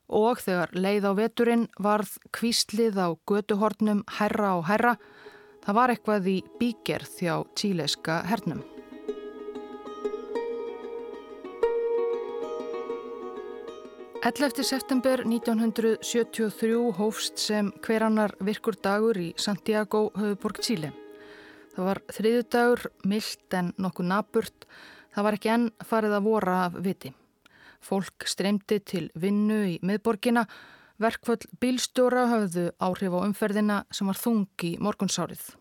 Og 0.08 0.40
þegar 0.40 0.72
leið 0.72 1.10
á 1.10 1.12
veturinn 1.18 1.68
varð 1.76 2.14
kvíslið 2.32 2.96
á 2.96 3.08
götuhornum 3.26 4.06
herra 4.22 4.54
og 4.56 4.68
herra, 4.70 4.96
það 5.66 5.80
var 5.82 5.92
eitthvað 5.92 6.32
í 6.32 6.40
bígerð 6.62 7.14
þjá 7.18 7.34
tíleiska 7.58 8.22
hernum. 8.30 8.77
11. 14.28 14.62
september 14.62 15.22
1973 15.24 16.90
hófst 16.98 17.38
sem 17.40 17.70
hverannar 17.80 18.34
virkur 18.44 18.76
dagur 18.76 19.16
í 19.16 19.30
Santiago, 19.40 20.10
höfuborg 20.20 20.58
Chile. 20.60 20.90
Það 21.72 21.86
var 21.86 22.00
þriðu 22.12 22.42
dagur, 22.52 22.82
myllt 23.08 23.54
en 23.56 23.70
nokkuð 23.80 24.08
naburt. 24.10 24.66
Það 25.16 25.24
var 25.24 25.36
ekki 25.38 25.52
enn 25.54 25.64
farið 25.80 26.16
að 26.18 26.26
vora 26.26 26.56
af 26.66 26.76
viti. 26.84 27.14
Fólk 27.80 28.26
streymdi 28.28 28.82
til 28.84 29.06
vinnu 29.16 29.62
í 29.70 29.78
miðborgina. 29.80 30.44
Verkvöld 31.00 31.46
bílstjóra 31.62 32.26
hafðu 32.28 32.66
áhrif 32.84 33.16
á 33.16 33.24
umferðina 33.24 33.78
sem 33.88 34.12
var 34.12 34.20
þungi 34.20 34.74
morgunsárið. 34.76 35.54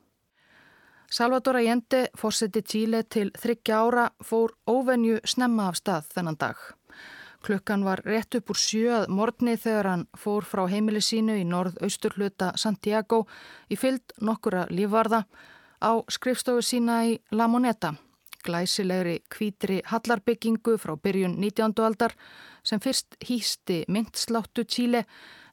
Salvador 1.08 1.62
Allende, 1.62 2.10
fórseti 2.20 2.66
Chile 2.68 3.06
til 3.08 3.32
þryggja 3.32 3.80
ára, 3.80 4.10
fór 4.20 4.58
óvenju 4.68 5.22
snemma 5.24 5.70
af 5.72 5.80
stað 5.80 6.12
þennan 6.18 6.42
dag. 6.44 6.60
Klukkan 7.48 7.84
var 7.84 8.02
rétt 8.04 8.36
upp 8.36 8.50
úr 8.52 8.58
sjöð 8.60 9.06
morgni 9.08 9.54
þegar 9.56 9.88
hann 9.88 10.02
fór 10.20 10.44
frá 10.44 10.66
heimili 10.68 11.00
sínu 11.00 11.38
í 11.40 11.46
norð-austurluta 11.48 12.50
Santiago 12.60 13.22
í 13.72 13.78
fyllt 13.80 14.12
nokkura 14.20 14.66
lífvarða 14.68 15.22
á 15.80 15.92
skrifstofu 16.12 16.66
sína 16.66 16.98
í 17.08 17.14
La 17.32 17.48
Moneta, 17.48 17.94
glæsilegri 18.44 19.22
kvítri 19.32 19.78
hallarbyggingu 19.88 20.76
frá 20.76 20.98
byrjun 21.00 21.38
19. 21.40 21.72
aldar 21.88 22.18
sem 22.68 22.84
fyrst 22.84 23.16
hýsti 23.30 23.86
myndsláttu 23.88 24.68
Tíle 24.68 25.06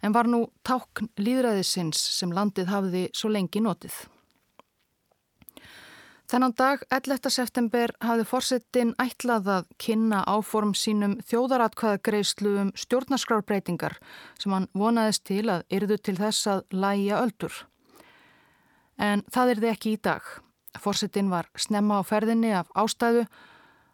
en 0.02 0.18
var 0.18 0.26
nú 0.26 0.48
tákn 0.66 1.12
líðræðisins 1.14 2.02
sem 2.18 2.34
landið 2.34 2.74
hafði 2.74 3.04
svo 3.14 3.30
lengi 3.30 3.62
notið. 3.62 3.94
Þennan 6.24 6.54
dag, 6.56 6.80
11. 6.88 7.28
september, 7.28 7.90
hafði 8.00 8.24
fórsetin 8.24 8.94
ætlað 9.02 9.48
að 9.58 9.66
kynna 9.76 10.22
áform 10.24 10.70
sínum 10.72 11.18
þjóðaratkvæðagreyslu 11.28 12.52
um 12.62 12.70
stjórnarskrárbreytingar 12.80 13.98
sem 14.40 14.54
hann 14.56 14.70
vonaðist 14.72 15.26
til 15.28 15.42
að 15.52 15.66
yrðu 15.76 15.98
til 16.00 16.14
þess 16.16 16.48
að 16.48 16.62
læja 16.72 17.18
öldur. 17.20 17.58
En 18.96 19.20
það 19.28 19.52
þið 19.52 19.68
ekki 19.74 19.92
í 19.92 20.00
dag. 20.08 20.32
Fórsetin 20.80 21.28
var 21.28 21.50
snemma 21.60 22.00
á 22.00 22.02
ferðinni 22.08 22.54
af 22.56 22.72
ástæðu. 22.72 23.26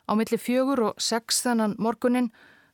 Á 0.07 0.13
milli 0.15 0.39
fjögur 0.39 0.85
og 0.93 1.03
sex 1.03 1.43
þennan 1.43 1.75
morgunin 1.83 2.31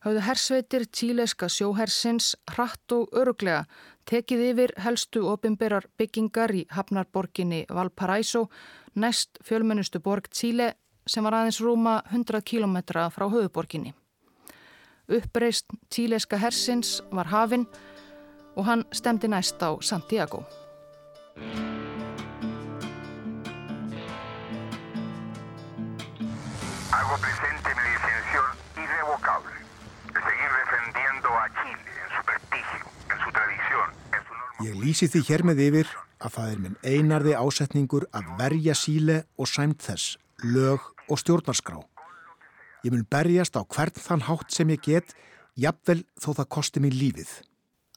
hafðu 0.07 0.23
hersveitir 0.23 0.85
tíleska 0.95 1.49
sjóhersins 1.51 2.37
hratt 2.53 2.93
og 2.95 3.11
öruglega 3.19 3.65
tekið 4.07 4.43
yfir 4.53 4.73
helstu 4.85 5.25
opimberar 5.27 5.89
byggingar 5.99 6.55
í 6.55 6.63
Hafnarborginni 6.71 7.65
Valparaiso 7.75 8.45
næst 8.95 9.41
fjölmennustu 9.43 9.99
borg 9.99 10.31
Tíle 10.31 10.77
sem 11.11 11.27
var 11.27 11.41
aðeins 11.41 11.59
rúma 11.59 11.97
100 12.13 12.43
km 12.47 12.79
frá 13.11 13.27
höfuborginni. 13.31 13.95
Uppreist 15.11 15.75
tíleska 15.91 16.39
hersins 16.39 17.01
var 17.11 17.27
hafinn 17.35 17.67
og 18.55 18.65
hann 18.67 18.87
stemdi 18.93 19.27
næst 19.27 19.59
á 19.59 19.75
Santiago. 19.83 20.47
Hago 26.95 27.19
presente 27.19 27.75
mi 27.75 27.83
dissensión 27.91 28.51
irrevocable 28.79 29.57
de 30.17 30.23
seguir 30.23 30.51
defendiendo 30.65 31.29
a 31.29 31.47
Chile 31.61 31.93
en 32.03 32.09
su 32.17 32.23
prestigio, 32.25 32.87
en 33.13 33.19
su 33.25 33.31
tradición, 33.33 33.89
en 34.17 34.23
su 34.25 34.33
norma... 34.33 34.46
Ég 34.65 34.77
lýsi 34.81 35.05
því 35.13 35.21
hér 35.29 35.43
með 35.45 35.59
yfir 35.67 35.89
að 36.25 36.37
það 36.39 36.53
er 36.53 36.61
minn 36.63 36.77
einarði 36.81 37.35
ásetningur 37.37 38.07
að 38.17 38.31
verja 38.39 38.75
síle 38.79 39.17
og 39.37 39.51
sæmt 39.51 39.83
þess, 39.85 40.17
lög 40.41 40.81
og 41.13 41.21
stjórnarskrá. 41.21 41.83
Ég 42.87 42.95
mun 42.95 43.05
berjast 43.11 43.59
á 43.61 43.63
hvern 43.69 43.93
þann 44.01 44.25
hátt 44.25 44.55
sem 44.57 44.73
ég 44.73 44.81
get, 44.81 45.13
jafnvel 45.61 46.07
þó 46.17 46.31
það 46.39 46.49
kosti 46.57 46.81
mér 46.81 46.97
lífið. 46.97 47.29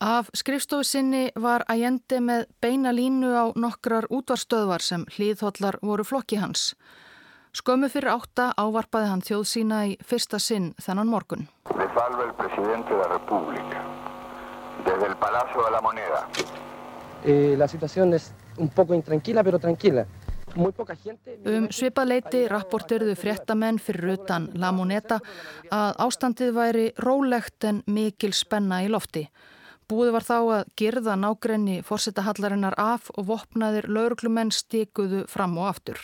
Af 0.04 0.32
skrifstofu 0.36 0.88
sinni 0.88 1.26
var 1.36 1.63
Allende 1.67 2.19
með 2.24 2.45
beina 2.63 2.91
línu 2.95 3.32
á 3.36 3.45
nokkrar 3.56 4.08
útvarstöðvar 4.12 4.84
sem 4.84 5.04
hlýðhóllar 5.15 5.80
voru 5.84 6.04
flokki 6.08 6.39
hans. 6.39 6.74
Skömmu 7.56 7.89
fyrir 7.91 8.12
átta 8.13 8.52
ávarpaði 8.60 9.10
hann 9.12 9.24
þjóð 9.26 9.45
sína 9.52 9.80
í 9.91 9.95
fyrsta 10.06 10.39
sinn 10.39 10.74
þennan 10.80 11.12
morgun. 11.12 11.48
Le 11.76 11.88
salve 11.95 12.28
el 12.28 12.36
presidente 12.39 12.91
de 12.91 13.00
la 13.00 13.10
república, 13.15 13.84
desde 14.86 15.08
el 15.08 15.15
Palacio 15.15 15.63
de 15.63 15.72
la 15.72 15.82
Moneda. 15.82 16.28
Eh, 17.24 17.56
la 17.58 17.68
situación 17.68 18.13
es 18.13 18.34
un 18.58 18.70
poco 18.70 18.94
intranquila, 18.94 19.44
pero 19.44 19.60
tranquila. 19.60 20.06
Um 20.58 21.68
svipað 21.70 22.08
leiti 22.10 22.39
rapporterðu 22.50 23.13
fréttamenn 23.20 23.78
fyrir 23.78 24.15
utan 24.15 24.48
La 24.58 24.72
Moneta 24.74 25.20
að 25.70 26.00
ástandið 26.08 26.56
væri 26.56 26.86
rólegt 26.98 27.68
en 27.70 27.84
mikil 27.86 28.34
spenna 28.34 28.82
í 28.82 28.89
lofti. 28.89 29.28
Búið 29.89 30.12
var 30.15 30.26
þá 30.26 30.38
að 30.39 30.72
gerða 30.78 31.15
nágrenni 31.22 31.80
fórsetahallarinnar 31.86 32.78
af 32.82 33.12
og 33.15 33.28
vopnaðir 33.30 33.89
lauruglumenn 33.89 34.50
stikuðu 34.50 35.28
fram 35.30 35.58
og 35.62 35.70
aftur. 35.70 36.02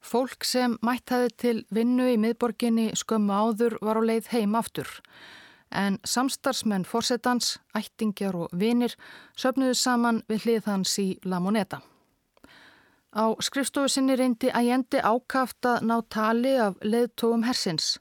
Fólk 0.00 0.44
sem 0.48 0.78
mættaði 0.80 1.30
til 1.36 1.56
vinnu 1.68 2.08
í 2.08 2.16
miðborginni 2.20 2.90
skömmu 2.96 3.36
áður 3.36 3.76
var 3.84 4.00
á 4.00 4.02
leið 4.08 4.32
heim 4.32 4.56
aftur 4.56 4.88
en 5.70 5.98
samstarfsmenn 6.04 6.84
fórsetans, 6.84 7.58
ættingjar 7.76 8.36
og 8.36 8.52
vinir 8.56 8.96
söpnuðu 9.38 9.76
saman 9.78 10.22
við 10.28 10.46
hlið 10.46 10.68
hans 10.70 10.98
í 10.98 11.08
La 11.24 11.40
Moneta. 11.40 11.80
Á 13.10 13.34
skrifstofu 13.42 13.90
sinni 13.90 14.14
reyndi 14.14 14.52
ægjendi 14.54 15.02
ákaft 15.02 15.66
að 15.66 15.86
ná 15.88 15.96
tali 16.08 16.54
af 16.62 16.78
leðtóum 16.82 17.42
hersins. 17.42 17.98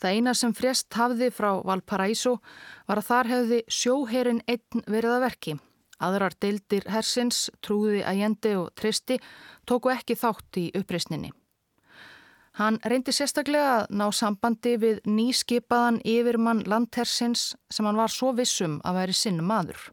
Það 0.00 0.16
eina 0.16 0.34
sem 0.34 0.54
frést 0.56 0.94
hafði 0.96 1.28
frá 1.30 1.60
Valparaiso 1.62 2.38
var 2.88 2.98
að 2.98 3.08
þar 3.10 3.30
hefði 3.34 3.60
sjóherin 3.68 4.40
einn 4.48 4.86
verið 4.86 5.16
að 5.16 5.24
verki. 5.26 5.56
Aðrar 6.00 6.34
deildir 6.40 6.86
hersins, 6.88 7.50
trúði 7.60 8.00
ægjendi 8.00 8.56
og 8.56 8.72
tristi, 8.74 9.20
tóku 9.68 9.92
ekki 9.92 10.16
þátt 10.16 10.56
í 10.56 10.70
uppreysninni. 10.80 11.30
Hann 12.60 12.76
reyndi 12.84 13.12
sérstaklega 13.16 13.68
að 13.72 13.92
ná 13.96 14.10
sambandi 14.12 14.74
við 14.82 14.98
nýskipaðan 15.08 16.02
yfirmann 16.04 16.58
landhersins 16.68 17.54
sem 17.72 17.86
hann 17.88 17.96
var 17.96 18.12
svo 18.12 18.34
vissum 18.36 18.74
að 18.84 18.98
veri 18.98 19.14
sinn 19.16 19.40
maður. 19.40 19.86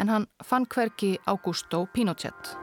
En 0.00 0.08
hann 0.08 0.24
fann 0.40 0.64
hverki 0.64 1.18
Augusto 1.28 1.82
Pinochet. 1.92 2.54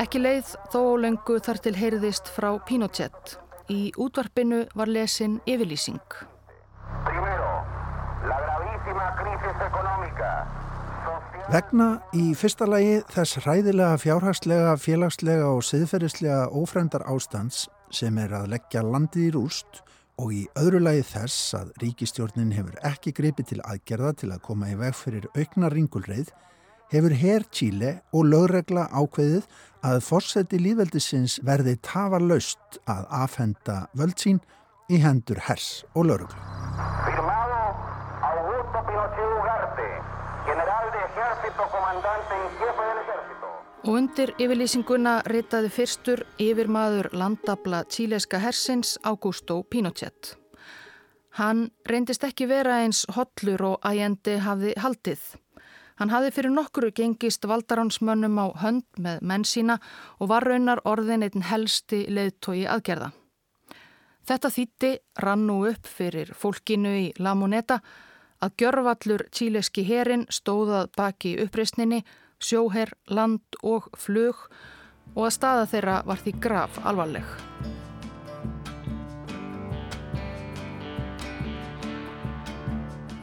Ekki 0.00 0.24
leið 0.24 0.56
þó 0.72 0.80
lengu 1.04 1.38
þar 1.44 1.64
til 1.68 1.76
heyrðist 1.76 2.32
frá 2.32 2.54
Pinochet. 2.64 3.36
Í 3.68 3.92
útvarpinu 4.00 4.64
var 4.72 4.88
lesin 4.88 5.36
yfirlýsing. 5.44 6.00
Primero, 7.04 7.54
la 8.24 8.40
gravísima 8.40 9.08
crisis 9.20 9.66
económica 9.68 10.32
Vegna 11.52 11.98
í 12.16 12.30
fyrsta 12.32 12.64
lagi 12.64 13.02
þess 13.12 13.36
hræðilega 13.44 13.98
fjárhagslega, 14.00 14.70
félagslega 14.80 15.50
og 15.52 15.60
siðferðislega 15.68 16.46
ófrendar 16.56 17.04
ástands 17.12 17.66
sem 17.92 18.16
er 18.22 18.32
að 18.38 18.48
leggja 18.54 18.80
landið 18.86 19.26
í 19.26 19.34
rúst 19.34 19.82
og 20.22 20.32
í 20.32 20.40
öðru 20.56 20.80
lagi 20.86 21.04
þess 21.10 21.52
að 21.58 21.74
ríkistjórnin 21.82 22.54
hefur 22.56 22.80
ekki 22.88 23.12
greipið 23.18 23.50
til 23.50 23.60
aðgerða 23.60 24.14
til 24.22 24.30
að 24.32 24.42
koma 24.48 24.72
í 24.72 24.78
veg 24.80 24.96
fyrir 24.96 25.28
aukna 25.36 25.68
ringulreið 25.74 26.32
hefur 26.94 27.18
herr 27.20 27.44
Tíle 27.52 27.92
og 28.16 28.30
lögregla 28.32 28.88
ákveðið 28.96 29.44
að 29.84 30.00
fórseti 30.08 30.64
líðveldisins 30.64 31.42
verði 31.44 31.76
tafarlaust 31.84 32.80
að 32.88 33.04
afhenda 33.20 33.82
völd 33.92 34.16
sín 34.16 34.40
í 34.88 35.04
hendur 35.04 35.44
hers 35.44 35.82
og 35.92 36.08
lögregla. 36.08 37.33
Og 43.84 43.90
undir 43.92 44.30
yfirlýsinguna 44.40 45.18
ritaði 45.28 45.70
fyrstur 45.72 46.22
yfirmaður 46.40 47.10
landabla 47.12 47.82
tíleska 47.90 48.38
hersins 48.40 48.94
Augusto 49.04 49.62
Pinochet. 49.62 50.34
Hann 51.34 51.66
reyndist 51.90 52.24
ekki 52.24 52.46
vera 52.46 52.78
eins 52.84 53.02
hotlur 53.16 53.64
og 53.68 53.88
ægjendi 53.88 54.38
hafði 54.44 54.76
haldið. 54.78 55.24
Hann 55.98 56.10
hafði 56.10 56.30
fyrir 56.34 56.54
nokkru 56.54 56.90
gengist 56.94 57.44
valdaránsmönnum 57.46 58.38
á 58.38 58.46
hönd 58.62 58.86
með 58.98 59.20
menn 59.22 59.44
sína 59.46 59.78
og 60.18 60.30
var 60.30 60.46
raunar 60.46 60.82
orðin 60.86 61.26
einn 61.26 61.46
helsti 61.50 62.04
leðtogi 62.10 62.64
aðgerða. 62.70 63.12
Þetta 64.24 64.50
þýtti 64.56 64.90
rann 65.20 65.46
nú 65.46 65.60
upp 65.68 65.86
fyrir 65.86 66.32
fólkinu 66.34 66.94
í 67.02 67.06
La 67.20 67.34
Moneta 67.36 67.80
að 68.42 68.56
gjörvallur 68.62 69.26
tíleski 69.30 69.84
herin 69.86 70.26
stóðað 70.30 70.90
baki 70.96 71.36
uppreysninni, 71.44 72.04
sjóher, 72.40 72.92
land 73.08 73.60
og 73.62 73.90
flug 73.96 74.48
og 75.14 75.26
að 75.28 75.36
staða 75.38 75.66
þeirra 75.70 76.02
var 76.08 76.22
því 76.22 76.36
graf 76.42 76.80
alvarleg. 76.84 77.26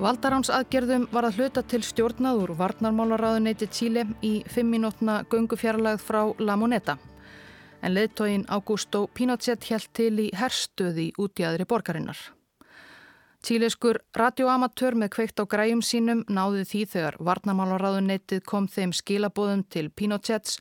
Valdaránsaðgerðum 0.02 1.04
var 1.14 1.28
að 1.28 1.38
hluta 1.38 1.62
til 1.62 1.84
stjórnað 1.86 2.40
úr 2.42 2.56
varnarmálaráðuneyti 2.58 3.68
Tíle 3.70 4.08
í 4.26 4.40
fimminótna 4.50 5.20
göngufjarlagð 5.30 6.02
frá 6.02 6.22
La 6.42 6.58
Moneta. 6.58 6.98
En 7.86 7.94
leðtógin 7.94 8.48
Augusto 8.50 9.06
Pinochet 9.14 9.70
held 9.70 9.90
til 9.94 10.16
í 10.26 10.30
herrstöði 10.34 11.12
út 11.22 11.38
í 11.38 11.46
aðri 11.46 11.70
borgarinnar. 11.70 12.18
Tíleskur 13.42 13.98
radioamatör 14.14 14.94
með 15.02 15.10
kveikt 15.16 15.42
á 15.42 15.50
græjum 15.50 15.80
sínum 15.82 16.20
náði 16.30 16.62
því 16.70 16.82
þegar 16.92 17.16
varnarmálaráðuneytið 17.26 18.44
kom 18.46 18.68
þeim 18.70 18.94
skilabóðum 18.94 19.64
til 19.66 19.88
Pinochets 19.90 20.60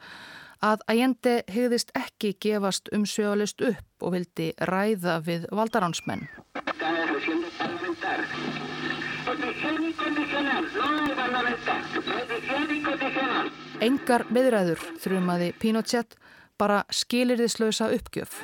að 0.64 0.84
Allende 0.92 1.34
hegðist 1.52 1.92
ekki 1.96 2.32
gefast 2.40 2.88
umsjöðalist 2.96 3.60
upp 3.68 4.04
og 4.04 4.14
vildi 4.16 4.48
ræða 4.70 5.18
við 5.26 5.44
valdaránsmenn. 5.52 6.24
Engar 13.80 14.24
viðræður 14.32 14.88
þrjumaði 15.04 15.52
Pinochet 15.60 16.16
bara 16.60 16.82
skilirðislausa 16.92 17.92
uppgjöf. 17.96 18.40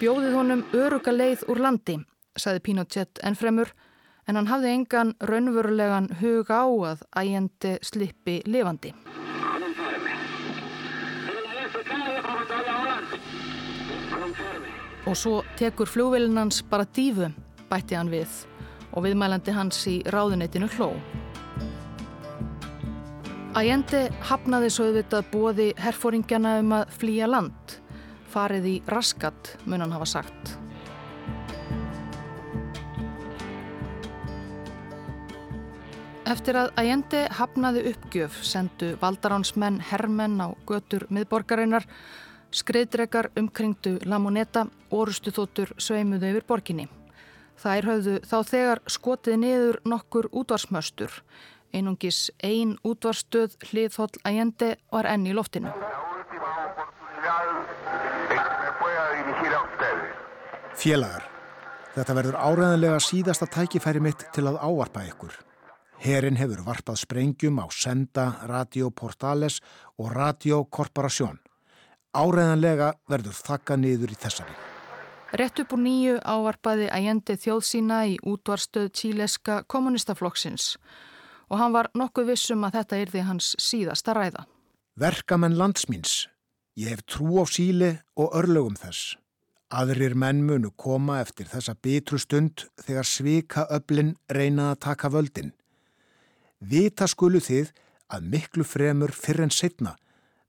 Bjóðið 0.00 0.32
honum 0.32 0.60
öruga 0.72 1.12
leið 1.12 1.42
úr 1.52 1.58
landi, 1.60 1.98
saði 2.32 2.62
Pinochet 2.64 3.18
ennfremur, 3.20 3.68
en 4.24 4.38
hann 4.38 4.46
hafði 4.48 4.70
engan 4.72 5.10
raunverulegan 5.28 6.06
hug 6.22 6.48
á 6.48 6.64
að 6.64 7.02
ægjandi 7.20 7.72
slippi 7.84 8.38
lifandi. 8.48 8.94
Og 15.04 15.18
svo 15.20 15.42
tekur 15.60 15.92
fljóvelinans 15.92 16.62
bara 16.70 16.88
dífu, 16.88 17.28
bætti 17.68 18.00
hann 18.00 18.08
við 18.08 18.40
og 18.96 19.04
viðmælandi 19.04 19.52
hans 19.52 19.82
í 19.84 19.98
ráðuneytinu 20.08 20.70
hló. 20.78 20.94
Ægjendi 23.52 24.06
hafnaði 24.32 24.72
svo 24.72 24.88
auðvitað 24.88 25.30
bóði 25.36 25.70
herfóringjana 25.76 26.56
um 26.64 26.76
að 26.80 26.96
flýja 26.96 27.28
land, 27.28 27.79
farið 28.30 28.68
í 28.70 28.74
raskat, 28.90 29.54
mun 29.66 29.84
hann 29.84 29.94
hafa 29.94 30.08
sagt. 30.08 30.56
Eftir 36.30 36.54
að 36.54 36.72
Ægjendi 36.78 37.20
hafnaði 37.34 37.84
uppgjöf 37.90 38.36
sendu 38.46 38.92
valdaránsmenn 39.02 39.80
herrmenn 39.90 40.38
á 40.38 40.54
götur 40.68 41.08
miðborgarinnar 41.10 41.88
Skriðdrekar 42.50 43.28
umkringdu 43.38 44.00
Lamoneta, 44.10 44.64
orustu 44.90 45.30
þóttur 45.30 45.70
sveimuðu 45.78 46.32
yfir 46.32 46.46
borginni. 46.48 46.88
Þær 47.62 47.86
höfðu 47.86 48.14
þá 48.26 48.36
þegar 48.48 48.80
skotið 48.90 49.36
niður 49.44 49.78
nokkur 49.86 50.26
útvarsmöstur. 50.34 51.14
Einungis 51.70 52.32
ein 52.42 52.74
útvarstöð 52.82 53.54
hliðhóll 53.68 54.16
ægende 54.26 54.72
var 54.90 55.06
enn 55.06 55.28
í 55.30 55.36
loftinu. 55.36 55.70
Félagar, 60.78 61.24
þetta 61.94 62.14
verður 62.16 62.38
áræðanlega 62.38 62.98
síðasta 63.02 63.48
tækifæri 63.50 64.02
mitt 64.02 64.26
til 64.34 64.46
að 64.48 64.60
ávarpa 64.62 65.04
ykkur. 65.08 65.34
Herin 66.00 66.38
hefur 66.40 66.62
varpað 66.64 67.02
sprengjum 67.02 67.60
á 67.60 67.66
Senda, 67.68 68.26
Radio 68.48 68.88
Portales 68.90 69.60
og 69.98 70.14
Radio 70.14 70.64
Corporation. 70.64 71.36
Áræðanlega 72.16 72.94
verður 73.10 73.36
þakka 73.36 73.76
niður 73.76 74.14
í 74.14 74.18
þessari. 74.22 74.54
Rett 75.36 75.60
upp 75.62 75.76
úr 75.76 75.82
nýju 75.84 76.16
ávarpaði 76.26 76.88
ægjendi 76.90 77.36
þjóðsína 77.38 78.00
í 78.10 78.16
útvarstöð 78.26 78.88
tíleska 78.98 79.60
kommunistaflokksins 79.70 80.72
og 81.50 81.60
hann 81.60 81.74
var 81.74 81.90
nokkuð 81.94 82.32
vissum 82.32 82.64
að 82.66 82.80
þetta 82.80 82.98
yrði 83.04 83.22
hans 83.28 83.52
síðasta 83.62 84.14
ræða. 84.16 84.46
Verkamenn 84.98 85.58
landsmýns. 85.58 86.26
Ég 86.78 86.94
hef 86.94 87.04
trú 87.06 87.42
á 87.42 87.44
síli 87.46 87.92
og 88.16 88.34
örlögum 88.40 88.78
þess. 88.78 89.18
Aðrir 89.70 90.16
menn 90.18 90.40
munu 90.42 90.72
koma 90.74 91.20
eftir 91.22 91.46
þessa 91.46 91.76
bitru 91.78 92.18
stund 92.18 92.64
þegar 92.82 93.06
svika 93.06 93.62
öflin 93.70 94.16
reynað 94.26 94.72
að 94.72 94.80
taka 94.82 95.10
völdin. 95.14 95.52
Vita 96.58 97.06
skulu 97.06 97.38
þið 97.38 97.70
að 98.10 98.26
miklu 98.32 98.66
fremur 98.66 99.14
fyrir 99.14 99.46
en 99.46 99.54
setna 99.54 99.94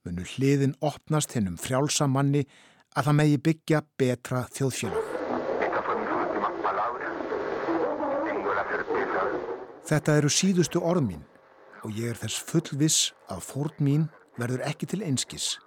munu 0.02 0.26
hliðin 0.26 0.74
opnast 0.82 1.36
hennum 1.38 1.60
frjálsa 1.62 2.08
manni 2.10 2.48
að 2.98 3.12
það 3.12 3.18
megi 3.20 3.38
byggja 3.46 3.84
betra 4.02 4.42
þjóðfélag. 4.58 5.06
Þetta 9.92 10.18
eru 10.18 10.34
síðustu 10.34 10.82
orð 10.82 11.06
mín 11.12 11.22
og 11.86 11.94
ég 11.94 12.10
er 12.10 12.18
þess 12.18 12.42
fullviss 12.50 13.12
að 13.30 13.46
fórn 13.46 13.86
mín 13.86 14.10
verður 14.42 14.66
ekki 14.66 14.90
til 14.90 15.04
einskis, 15.06 15.60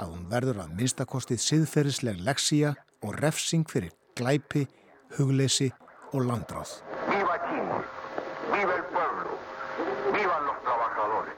að 0.00 0.16
hún 0.16 0.26
verður 0.32 0.64
að 0.64 0.74
minnstakostið 0.80 1.44
siðferðisleg 1.44 2.24
leksíja 2.24 2.72
og 3.06 3.22
refsing 3.22 3.66
fyrir 3.70 3.90
glæpi, 4.18 4.66
hugleysi 5.18 5.70
og 6.12 6.20
landráð. 6.26 6.70
Viva 7.08 7.36
Chile! 7.46 7.78
Viva 8.52 8.74
el 8.76 8.84
pueblo! 8.92 9.30
Viva 10.14 10.36
los 10.46 10.58
trabajadores! 10.66 11.36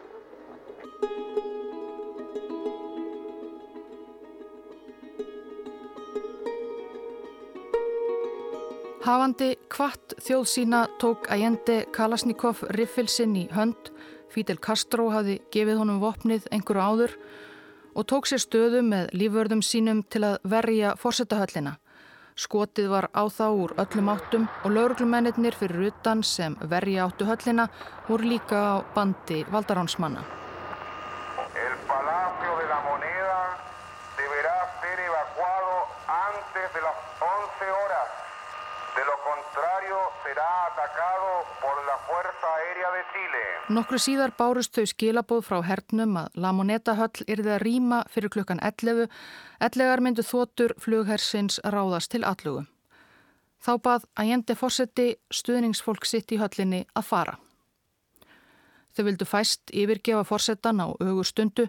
Hafandi 9.05 9.51
kvart 9.69 10.15
þjóð 10.25 10.47
sína 10.55 10.87
tók 11.01 11.29
Allende 11.33 11.85
Kalasnikov 11.93 12.65
riffilsinn 12.77 13.37
í 13.37 13.49
hönd, 13.53 13.93
Fidel 14.29 14.59
Castro 14.61 15.09
hafi 15.13 15.39
gefið 15.53 15.81
honum 15.81 16.01
vopnið 16.03 16.49
einhverju 16.53 16.83
áður 16.85 17.15
og 17.17 17.48
tók 18.07 18.29
sér 18.31 18.39
stöðu 18.39 18.85
með 18.87 19.09
lífvörðum 19.19 19.63
sínum 19.65 20.05
til 20.07 20.23
að 20.29 20.37
verja 20.47 20.93
fórsetahöllina. 21.01 21.73
Skotið 22.39 22.93
var 22.93 23.09
á 23.11 23.27
þá 23.27 23.47
úr 23.51 23.75
öllum 23.83 24.13
áttum 24.13 24.45
og 24.63 24.71
lauruglumennir 24.71 25.59
fyrir 25.59 25.91
utan 25.91 26.23
sem 26.23 26.55
verja 26.71 27.09
áttu 27.09 27.27
höllina 27.27 27.67
voru 28.07 28.31
líka 28.31 28.61
á 28.79 28.87
bandi 28.95 29.43
valdaránsmanna. 29.51 30.23
De 31.55 31.69
de 38.99 39.05
las 39.05 39.21
11 39.21 39.29
horas. 39.29 39.79
De 39.79 39.85
lo 39.85 39.97
contrario 39.97 39.97
será 40.25 40.51
atacado 40.71 41.29
por 41.63 41.77
la 41.89 41.97
Fuerza 42.07 42.47
Aérea 42.59 42.91
de 42.97 43.03
Chile. 43.13 43.43
Nokkru 43.69 43.99
síðar 43.99 44.33
bárust 44.39 44.75
þau 44.75 44.87
skilabóð 44.87 45.45
frá 45.47 45.59
hernum 45.63 46.17
að 46.19 46.41
La 46.43 46.53
Moneta 46.53 46.97
höll 46.99 47.27
yrði 47.27 47.53
að 47.55 47.63
rýma 47.63 47.99
fyrir 48.11 48.33
klukkan 48.35 48.61
11. 48.61 49.07
Ellegar 49.61 50.03
myndu 50.03 50.25
þotur 50.27 50.75
flughersins 50.83 51.61
ráðast 51.65 52.11
til 52.15 52.25
allugu. 52.25 52.65
Þá 53.59 53.73
bað 53.83 54.07
Allende 54.15 54.55
fórseti 54.55 55.09
stuðningsfólk 55.35 56.07
sitt 56.07 56.33
í 56.33 56.39
höllinni 56.39 56.85
að 56.95 57.09
fara. 57.11 57.37
Þau 58.95 59.05
vildu 59.05 59.27
fæst 59.27 59.71
yfirgefa 59.71 60.25
fórsetan 60.27 60.83
á 60.83 60.87
augur 60.91 61.27
stundu 61.27 61.69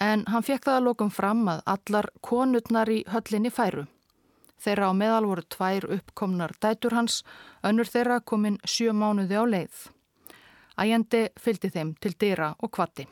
en 0.00 0.24
hann 0.28 0.44
fekk 0.44 0.64
það 0.64 0.76
að 0.80 0.86
lokum 0.88 1.12
fram 1.12 1.48
að 1.48 1.64
allar 1.76 2.08
konutnar 2.24 2.88
í 2.88 3.04
höllinni 3.08 3.52
færu. 3.52 3.86
Þeirra 4.60 4.90
á 4.90 4.92
meðal 4.92 5.24
voru 5.24 5.44
tvær 5.48 5.86
uppkomnar 5.96 6.52
dætur 6.60 6.96
hans, 6.98 7.22
önnur 7.64 7.88
þeirra 7.88 8.20
kominn 8.20 8.58
sjö 8.68 8.92
mánuði 8.92 9.40
á 9.40 9.44
leið. 9.48 9.86
Æjandi 10.80 11.22
fylgdi 11.40 11.72
þeim 11.72 11.94
til 12.00 12.12
dyra 12.20 12.52
og 12.60 12.72
kvatti. 12.76 13.08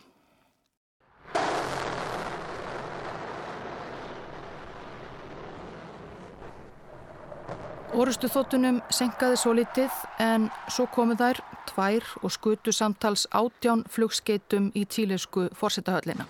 Orustu 7.99 8.29
þóttunum 8.31 8.83
senkaði 8.93 9.39
svo 9.41 9.55
litið 9.57 9.95
en 10.23 10.51
svo 10.71 10.85
komu 10.93 11.17
þær 11.19 11.41
tvær 11.73 12.05
og 12.23 12.31
skutu 12.31 12.75
samtals 12.77 13.25
átján 13.33 13.87
flugskeitum 13.91 14.69
í 14.77 14.85
tílesku 14.85 15.49
fórsetahöllina. 15.57 16.29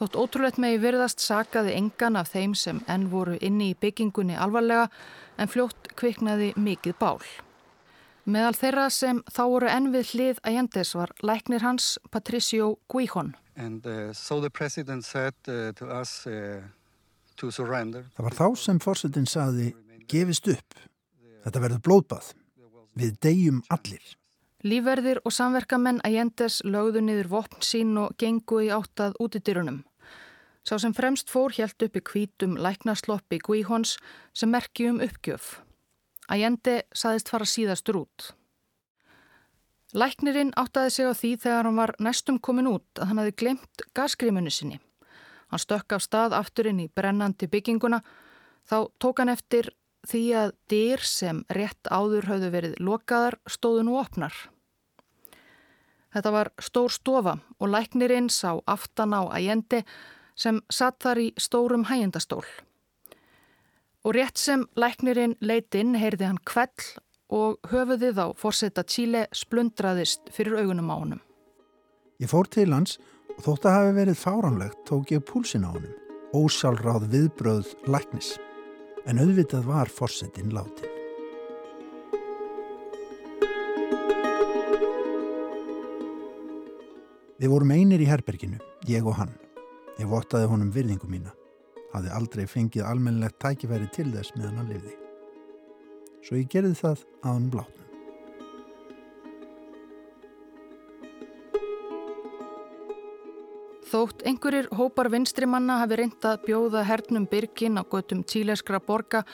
Þótt 0.00 0.16
ótrúlegt 0.16 0.56
megi 0.56 0.78
virðast 0.80 1.20
sakaði 1.20 1.74
engan 1.76 2.16
af 2.16 2.30
þeim 2.32 2.54
sem 2.56 2.78
enn 2.88 3.10
voru 3.12 3.34
inni 3.44 3.74
í 3.74 3.76
byggingunni 3.76 4.32
alvarlega 4.32 4.86
en 5.36 5.50
fljótt 5.52 5.90
kviknaði 6.00 6.54
mikið 6.56 6.96
bál. 6.96 7.18
Meðal 8.24 8.54
þeirra 8.56 8.86
sem 8.96 9.20
þá 9.28 9.42
voru 9.52 9.68
enn 9.68 9.90
við 9.92 10.14
hlið 10.14 10.40
Ayendes 10.48 10.94
var 10.96 11.12
læknir 11.20 11.60
hans 11.66 11.98
Patricio 12.08 12.78
Guijón. 12.88 13.34
And 13.56 13.84
uh, 13.84 14.14
so 14.16 14.40
the 14.40 14.48
president 14.48 15.04
said 15.04 15.36
uh, 15.48 15.72
to 15.76 15.90
us 15.92 16.24
uh, 16.26 16.64
Það 17.40 18.24
var 18.24 18.34
þá 18.36 18.46
sem 18.56 18.80
fórsetin 18.80 19.28
saði 19.28 19.70
gefist 20.08 20.48
upp. 20.52 20.80
Þetta 21.44 21.60
verður 21.64 21.84
blóðbað. 21.86 22.32
Við 23.00 23.14
deyjum 23.24 23.62
allir. 23.72 24.02
Lífverðir 24.60 25.22
og 25.24 25.32
samverkamenn 25.32 26.02
Ayendes 26.04 26.60
lögðu 26.68 27.00
niður 27.00 27.30
vopn 27.32 27.62
sín 27.64 27.94
og 27.96 28.12
gengu 28.20 28.60
í 28.66 28.68
áttað 28.68 29.16
útidyrunum. 29.24 29.80
Sá 30.66 30.76
sem 30.78 30.92
fremst 30.92 31.30
fór 31.32 31.54
helt 31.56 31.82
upp 31.82 31.96
í 31.96 32.02
kvítum 32.04 32.58
læknasloppi 32.60 33.40
Guíhons 33.40 33.96
sem 34.36 34.50
merki 34.52 34.90
um 34.90 35.00
uppgjöf. 35.00 35.60
Allende 36.28 36.82
saðist 36.94 37.32
fara 37.32 37.48
síðastur 37.48 38.02
út. 38.04 38.30
Læknirinn 39.96 40.52
áttaði 40.60 40.92
sig 40.94 41.08
á 41.10 41.14
því 41.16 41.30
þegar 41.42 41.66
hann 41.66 41.80
var 41.80 41.94
næstum 41.98 42.38
komin 42.38 42.68
út 42.70 43.00
að 43.00 43.10
hann 43.10 43.22
hafi 43.22 43.34
glemt 43.42 43.84
gasgrímunni 43.96 44.52
sinni. 44.54 44.78
Hann 45.50 45.62
stökk 45.64 45.96
af 45.96 46.04
stað 46.04 46.36
afturinn 46.38 46.84
í 46.84 46.90
brennandi 46.94 47.48
bygginguna 47.50 47.98
þá 48.70 48.76
tók 49.02 49.18
hann 49.18 49.32
eftir 49.32 49.72
því 50.06 50.22
að 50.44 50.54
dyr 50.70 51.02
sem 51.04 51.42
rétt 51.50 51.90
áður 51.90 52.28
hafðu 52.30 52.52
verið 52.54 52.78
lokaðar 52.78 53.40
stóðu 53.50 53.82
nú 53.88 53.98
opnar. 53.98 54.36
Þetta 56.14 56.30
var 56.34 56.52
stór 56.62 56.94
stofa 56.94 57.36
og 57.58 57.70
læknirinn 57.70 58.30
sá 58.30 58.60
aftan 58.70 59.14
á 59.14 59.26
æjendi 59.34 59.82
sem 60.40 60.62
satt 60.72 61.00
þar 61.04 61.20
í 61.20 61.28
stórum 61.40 61.86
hægjendastól. 61.90 62.44
Og 64.04 64.16
rétt 64.16 64.40
sem 64.40 64.64
læknirinn 64.80 65.36
leitinn 65.44 65.96
heyrði 66.00 66.30
hann 66.30 66.42
kvell 66.48 66.88
og 67.30 67.60
höfuðið 67.70 68.20
á 68.24 68.26
fórseta 68.38 68.84
Tíle 68.88 69.26
splundraðist 69.36 70.32
fyrir 70.34 70.62
augunum 70.62 70.88
á 70.90 70.96
honum. 70.96 71.24
Ég 72.20 72.30
fór 72.32 72.48
til 72.48 72.70
hans 72.72 72.96
og 73.36 73.44
þótt 73.44 73.68
að 73.68 73.76
hafi 73.76 73.92
verið 74.00 74.22
fáránlegt 74.22 74.80
tók 74.88 75.12
ég 75.14 75.24
púlsin 75.24 75.66
á 75.68 75.70
honum, 75.72 75.92
ósálráð 76.36 77.06
viðbröð 77.12 77.74
læknis, 77.88 78.34
en 79.06 79.20
auðvitað 79.20 79.68
var 79.68 79.92
fórsetin 79.92 80.52
látin. 80.56 80.96
Við 87.40 87.48
vorum 87.48 87.70
einir 87.72 88.02
í 88.04 88.08
herberginu, 88.08 88.58
ég 88.84 89.06
og 89.08 89.16
hann. 89.16 89.32
Ég 90.00 90.08
vottaði 90.08 90.48
honum 90.48 90.72
virðingu 90.72 91.10
mína. 91.12 91.36
Hafði 91.92 92.16
aldrei 92.16 92.46
fengið 92.48 92.88
almennilegt 92.88 93.40
tækifæri 93.42 93.92
til 93.92 94.08
þess 94.14 94.32
meðan 94.38 94.62
hann 94.62 94.72
lifði 94.72 94.96
svo 96.24 96.38
ég 96.38 96.50
gerði 96.52 96.76
það 96.78 97.04
að 97.20 97.30
hann 97.30 97.46
blátnum. 97.52 97.86
Þótt 103.90 104.20
einhverjir 104.22 104.68
hópar 104.78 105.08
vinstrimanna 105.10 105.80
hafi 105.80 105.96
reyndað 105.98 106.44
bjóða 106.44 106.84
hernum 106.86 107.24
byrgin 107.26 107.80
á 107.80 107.82
göttum 107.82 108.20
tíleskra 108.22 108.78
borga 108.78 109.24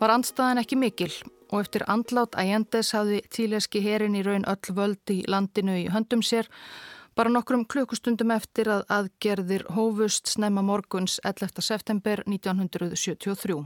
var 0.00 0.16
andstaðan 0.16 0.64
ekki 0.64 0.80
mikil 0.80 1.12
og 1.52 1.60
eftir 1.60 1.84
andlát 1.86 2.34
æjendes 2.34 2.90
hafði 2.96 3.20
tíleski 3.30 3.82
herin 3.84 4.18
í 4.18 4.24
raun 4.26 4.48
öll 4.50 4.74
völd 4.74 5.14
í 5.14 5.20
landinu 5.30 5.76
í 5.78 5.86
höndum 5.94 6.24
sér 6.26 6.50
bara 7.20 7.32
nokkrum 7.34 7.66
klukkustundum 7.68 8.30
eftir 8.32 8.70
að 8.72 8.86
aðgerðir 8.96 9.66
hófust 9.76 10.30
snemma 10.30 10.62
morguns 10.64 11.18
11. 11.28 11.60
september 11.60 12.22
1973. 12.24 13.56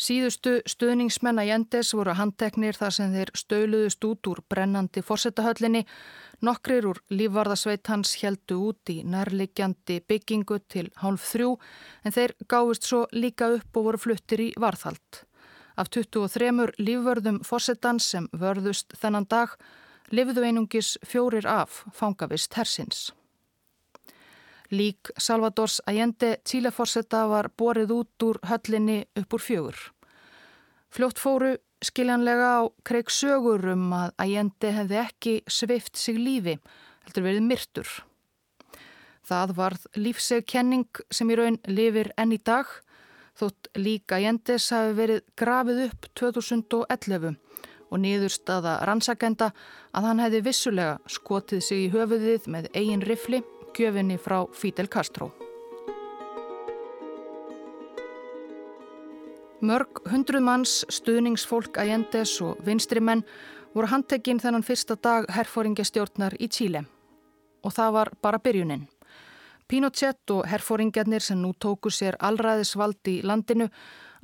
Síðustu 0.00 0.54
stuðningsmenn 0.72 1.42
að 1.42 1.50
Jendes 1.50 1.90
voru 1.92 2.14
handteknir 2.16 2.78
þar 2.80 2.94
sem 2.96 3.12
þeir 3.12 3.32
stöluðust 3.36 4.06
út 4.08 4.30
úr 4.30 4.40
brennandi 4.48 5.02
fórsetahöllinni. 5.04 5.82
Nokkrir 6.48 6.88
úr 6.88 7.00
lífvarðasveit 7.12 7.90
hans 7.92 8.14
heldu 8.22 8.56
út 8.70 8.92
í 8.94 9.02
nærliggjandi 9.04 9.98
byggingu 10.08 10.62
til 10.64 10.86
hálf 11.02 11.26
þrjú 11.34 11.50
en 12.08 12.14
þeir 12.16 12.34
gáist 12.48 12.88
svo 12.88 13.02
líka 13.12 13.50
upp 13.58 13.82
og 13.82 13.90
voru 13.90 14.00
fluttir 14.06 14.46
í 14.46 14.48
varðhald. 14.56 15.26
Af 15.76 15.92
23 15.92 16.72
lífvörðum 16.80 17.42
fórsetans 17.44 18.08
sem 18.14 18.30
vörðust 18.32 18.96
þennan 18.96 19.28
dag 19.28 19.58
lifiðu 20.14 20.44
einungis 20.46 20.96
fjórir 21.06 21.46
af 21.48 21.84
fangavist 21.94 22.56
hersins. 22.58 23.08
Lík 24.70 25.08
Salvadors 25.16 25.78
Allende 25.88 26.36
Tíleforsetta 26.44 27.24
var 27.30 27.48
borið 27.56 27.94
út 27.94 28.24
úr 28.26 28.40
höllinni 28.50 28.98
upp 29.16 29.32
úr 29.32 29.40
fjögur. 29.40 29.78
Fljótt 30.92 31.20
fóru 31.20 31.54
skiljanlega 31.84 32.50
á 32.60 32.62
kreik 32.84 33.08
sögur 33.12 33.64
um 33.72 33.88
að 33.96 34.12
Allende 34.20 34.72
hefði 34.76 35.00
ekki 35.00 35.34
sveift 35.48 35.96
sig 35.96 36.20
lífi, 36.20 36.58
heldur 37.06 37.24
verið 37.28 37.48
myrtur. 37.48 37.88
Það 39.28 39.56
varð 39.56 39.88
lífsegkenning 39.96 41.02
sem 41.12 41.30
í 41.30 41.36
raun 41.36 41.58
lifir 41.68 42.12
enn 42.16 42.32
í 42.32 42.40
dag, 42.40 42.68
þótt 43.36 43.68
lík 43.76 44.12
Allendes 44.12 44.70
hafi 44.74 44.96
verið 44.96 45.24
grafið 45.36 45.82
upp 45.88 46.08
2011 46.18 47.36
og 47.90 48.02
niðurstaða 48.02 48.78
rannsakenda 48.88 49.52
að 49.96 50.08
hann 50.10 50.22
hefði 50.22 50.44
vissulega 50.46 50.98
skotið 51.08 51.62
sig 51.64 51.84
í 51.86 51.92
höfuðið 51.92 52.48
með 52.52 52.70
eigin 52.74 53.04
rifli 53.04 53.42
gjöfinni 53.76 54.18
frá 54.20 54.42
Fidel 54.52 54.88
Castro. 54.88 55.30
Mörg 59.58 60.04
hundruð 60.06 60.44
manns, 60.46 60.84
stuðningsfólk 60.86 61.80
Ayendes 61.82 62.36
og 62.46 62.60
vinstrimenn 62.62 63.24
voru 63.74 63.90
handtekinn 63.90 64.38
þennan 64.38 64.62
fyrsta 64.62 64.94
dag 64.94 65.26
herfóringastjórnar 65.34 66.36
í 66.38 66.46
Tíle. 66.46 66.84
Og 67.66 67.74
það 67.74 67.96
var 67.96 68.10
bara 68.22 68.38
byrjunin. 68.38 68.86
Pinochet 69.68 70.30
og 70.30 70.46
herfóringarnir 70.48 71.20
sem 71.20 71.40
nú 71.42 71.50
tóku 71.58 71.90
sér 71.92 72.16
allræðisvaldi 72.22 73.18
í 73.18 73.26
landinu 73.26 73.66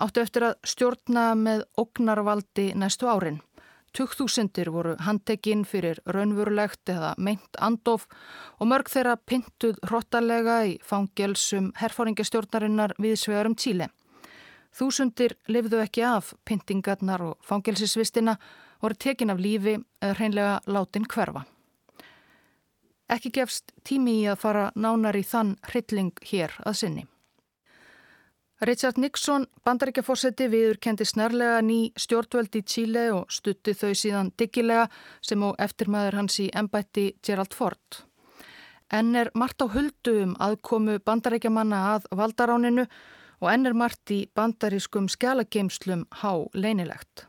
áttu 0.01 0.23
eftir 0.23 0.47
að 0.49 0.55
stjórna 0.65 1.33
með 1.35 1.67
ógnarvaldi 1.79 2.71
næstu 2.79 3.11
árin. 3.11 3.43
Tugþúsindir 3.95 4.73
voru 4.75 4.97
handtekinn 5.07 5.63
fyrir 5.63 6.01
raunvurulegt 6.11 6.91
eða 6.91 7.13
meint 7.15 7.59
andof 7.63 8.09
og 8.59 8.67
mörg 8.67 8.91
þeirra 8.91 9.15
pintuð 9.31 9.79
hróttalega 9.87 10.57
í 10.67 10.73
fangelsum 10.83 11.71
herfóringastjórnarinnar 11.79 12.97
við 12.99 13.15
svegarum 13.23 13.55
Tíle. 13.55 13.89
Þúsundir 14.75 15.37
lifðu 15.47 15.79
ekki 15.85 16.03
af 16.03 16.33
pintingarnar 16.43 17.23
og 17.23 17.37
fangelsisvistina 17.47 18.35
voru 18.83 18.99
tekin 18.99 19.31
af 19.31 19.39
lífi 19.39 19.79
eða 20.03 20.19
hreinlega 20.19 20.61
látin 20.67 21.07
hverfa. 21.07 21.45
Ekki 23.15 23.31
gefst 23.31 23.71
tími 23.87 24.25
í 24.25 24.29
að 24.33 24.41
fara 24.43 24.69
nánar 24.75 25.15
í 25.15 25.23
þann 25.23 25.55
hrylling 25.71 26.19
hér 26.27 26.59
að 26.67 26.81
sinni. 26.83 27.07
Richard 28.63 29.01
Nixon, 29.03 29.49
bandaríkjafósetti, 29.67 30.47
viður 30.47 30.77
kendi 30.79 31.03
snarlega 31.05 31.59
ný 31.67 31.91
stjórnvöld 31.99 32.55
í 32.55 32.61
Chile 32.63 33.09
og 33.11 33.33
stutti 33.35 33.75
þau 33.75 33.91
síðan 33.99 34.31
diggilega 34.39 34.85
sem 35.27 35.43
og 35.43 35.59
eftirmaður 35.59 36.21
hans 36.21 36.39
í 36.39 36.47
ennbætti 36.55 37.17
Gerald 37.27 37.51
Ford. 37.51 37.99
Enn 38.95 39.17
er 39.19 39.33
margt 39.35 39.59
á 39.59 39.67
huldu 39.67 40.15
um 40.23 40.37
aðkomu 40.39 41.01
bandaríkjamanna 41.03 41.81
að 41.97 42.07
valdaráninu 42.15 42.87
og 43.43 43.51
enn 43.51 43.67
er 43.67 43.75
margt 43.75 44.15
í 44.15 44.21
bandarískum 44.39 45.11
skjalageimslum 45.11 46.07
há 46.23 46.47
leinilegt. 46.55 47.27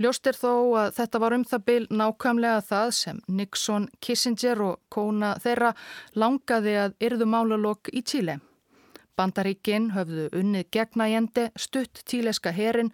Ljóst 0.00 0.24
er 0.26 0.40
þó 0.40 0.72
að 0.86 0.96
þetta 0.96 1.20
var 1.20 1.36
um 1.36 1.44
það 1.44 1.66
byl 1.68 1.84
nákvæmlega 1.92 2.64
það 2.64 2.96
sem 2.96 3.20
Nixon, 3.28 3.90
Kissinger 4.00 4.64
og 4.70 4.80
kona 4.88 5.36
þeirra 5.44 5.74
langaði 6.16 6.78
að 6.80 6.98
yrðu 7.10 7.28
málalokk 7.28 7.92
í 7.92 8.02
Chile. 8.02 8.40
Bandaríkin 9.16 9.92
höfðu 9.94 10.28
unnið 10.34 10.70
gegnægjandi 10.74 11.48
stutt 11.56 12.02
tíleska 12.10 12.50
herin 12.54 12.90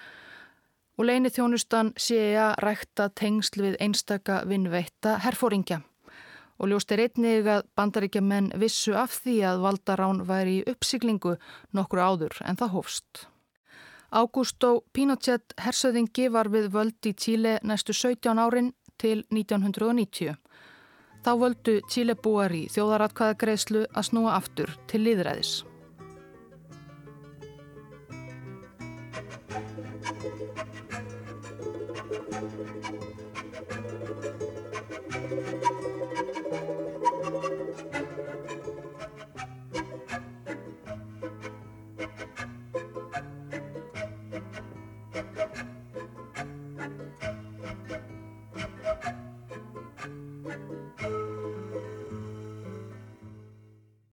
og 0.98 1.06
leini 1.08 1.30
þjónustan 1.32 1.94
séja 1.96 2.50
rækta 2.60 3.08
tengsl 3.16 3.62
við 3.64 3.78
einstaka 3.80 4.42
vinnveitta 4.48 5.16
herfóringja. 5.24 5.80
Og 6.60 6.68
ljóst 6.68 6.92
er 6.92 7.06
einnig 7.06 7.48
að 7.48 7.64
bandaríkjamenn 7.76 8.50
vissu 8.60 8.92
af 8.92 9.14
því 9.24 9.36
að 9.48 9.62
Valdarán 9.64 10.20
væri 10.28 10.58
í 10.58 10.66
uppsiglingu 10.68 11.38
nokkru 11.72 12.04
áður 12.04 12.36
en 12.44 12.60
það 12.60 12.74
hófst. 12.74 13.24
Augusto 14.10 14.82
Pinochet 14.92 15.54
hersöðingi 15.56 16.28
var 16.34 16.50
við 16.52 16.68
völd 16.74 17.08
í 17.08 17.14
Tíle 17.14 17.56
næstu 17.64 17.96
17 17.96 18.42
árin 18.42 18.72
til 19.00 19.22
1990. 19.30 20.36
Þá 21.24 21.32
völdu 21.40 21.80
Tíle 21.88 22.18
búar 22.18 22.52
í 22.52 22.66
þjóðaratkvæðagreislu 22.74 23.86
að 23.88 24.08
snúa 24.10 24.36
aftur 24.36 24.76
til 24.90 25.04
liðræðis. 25.06 25.60
Thank 29.50 29.64
you. 35.64 35.69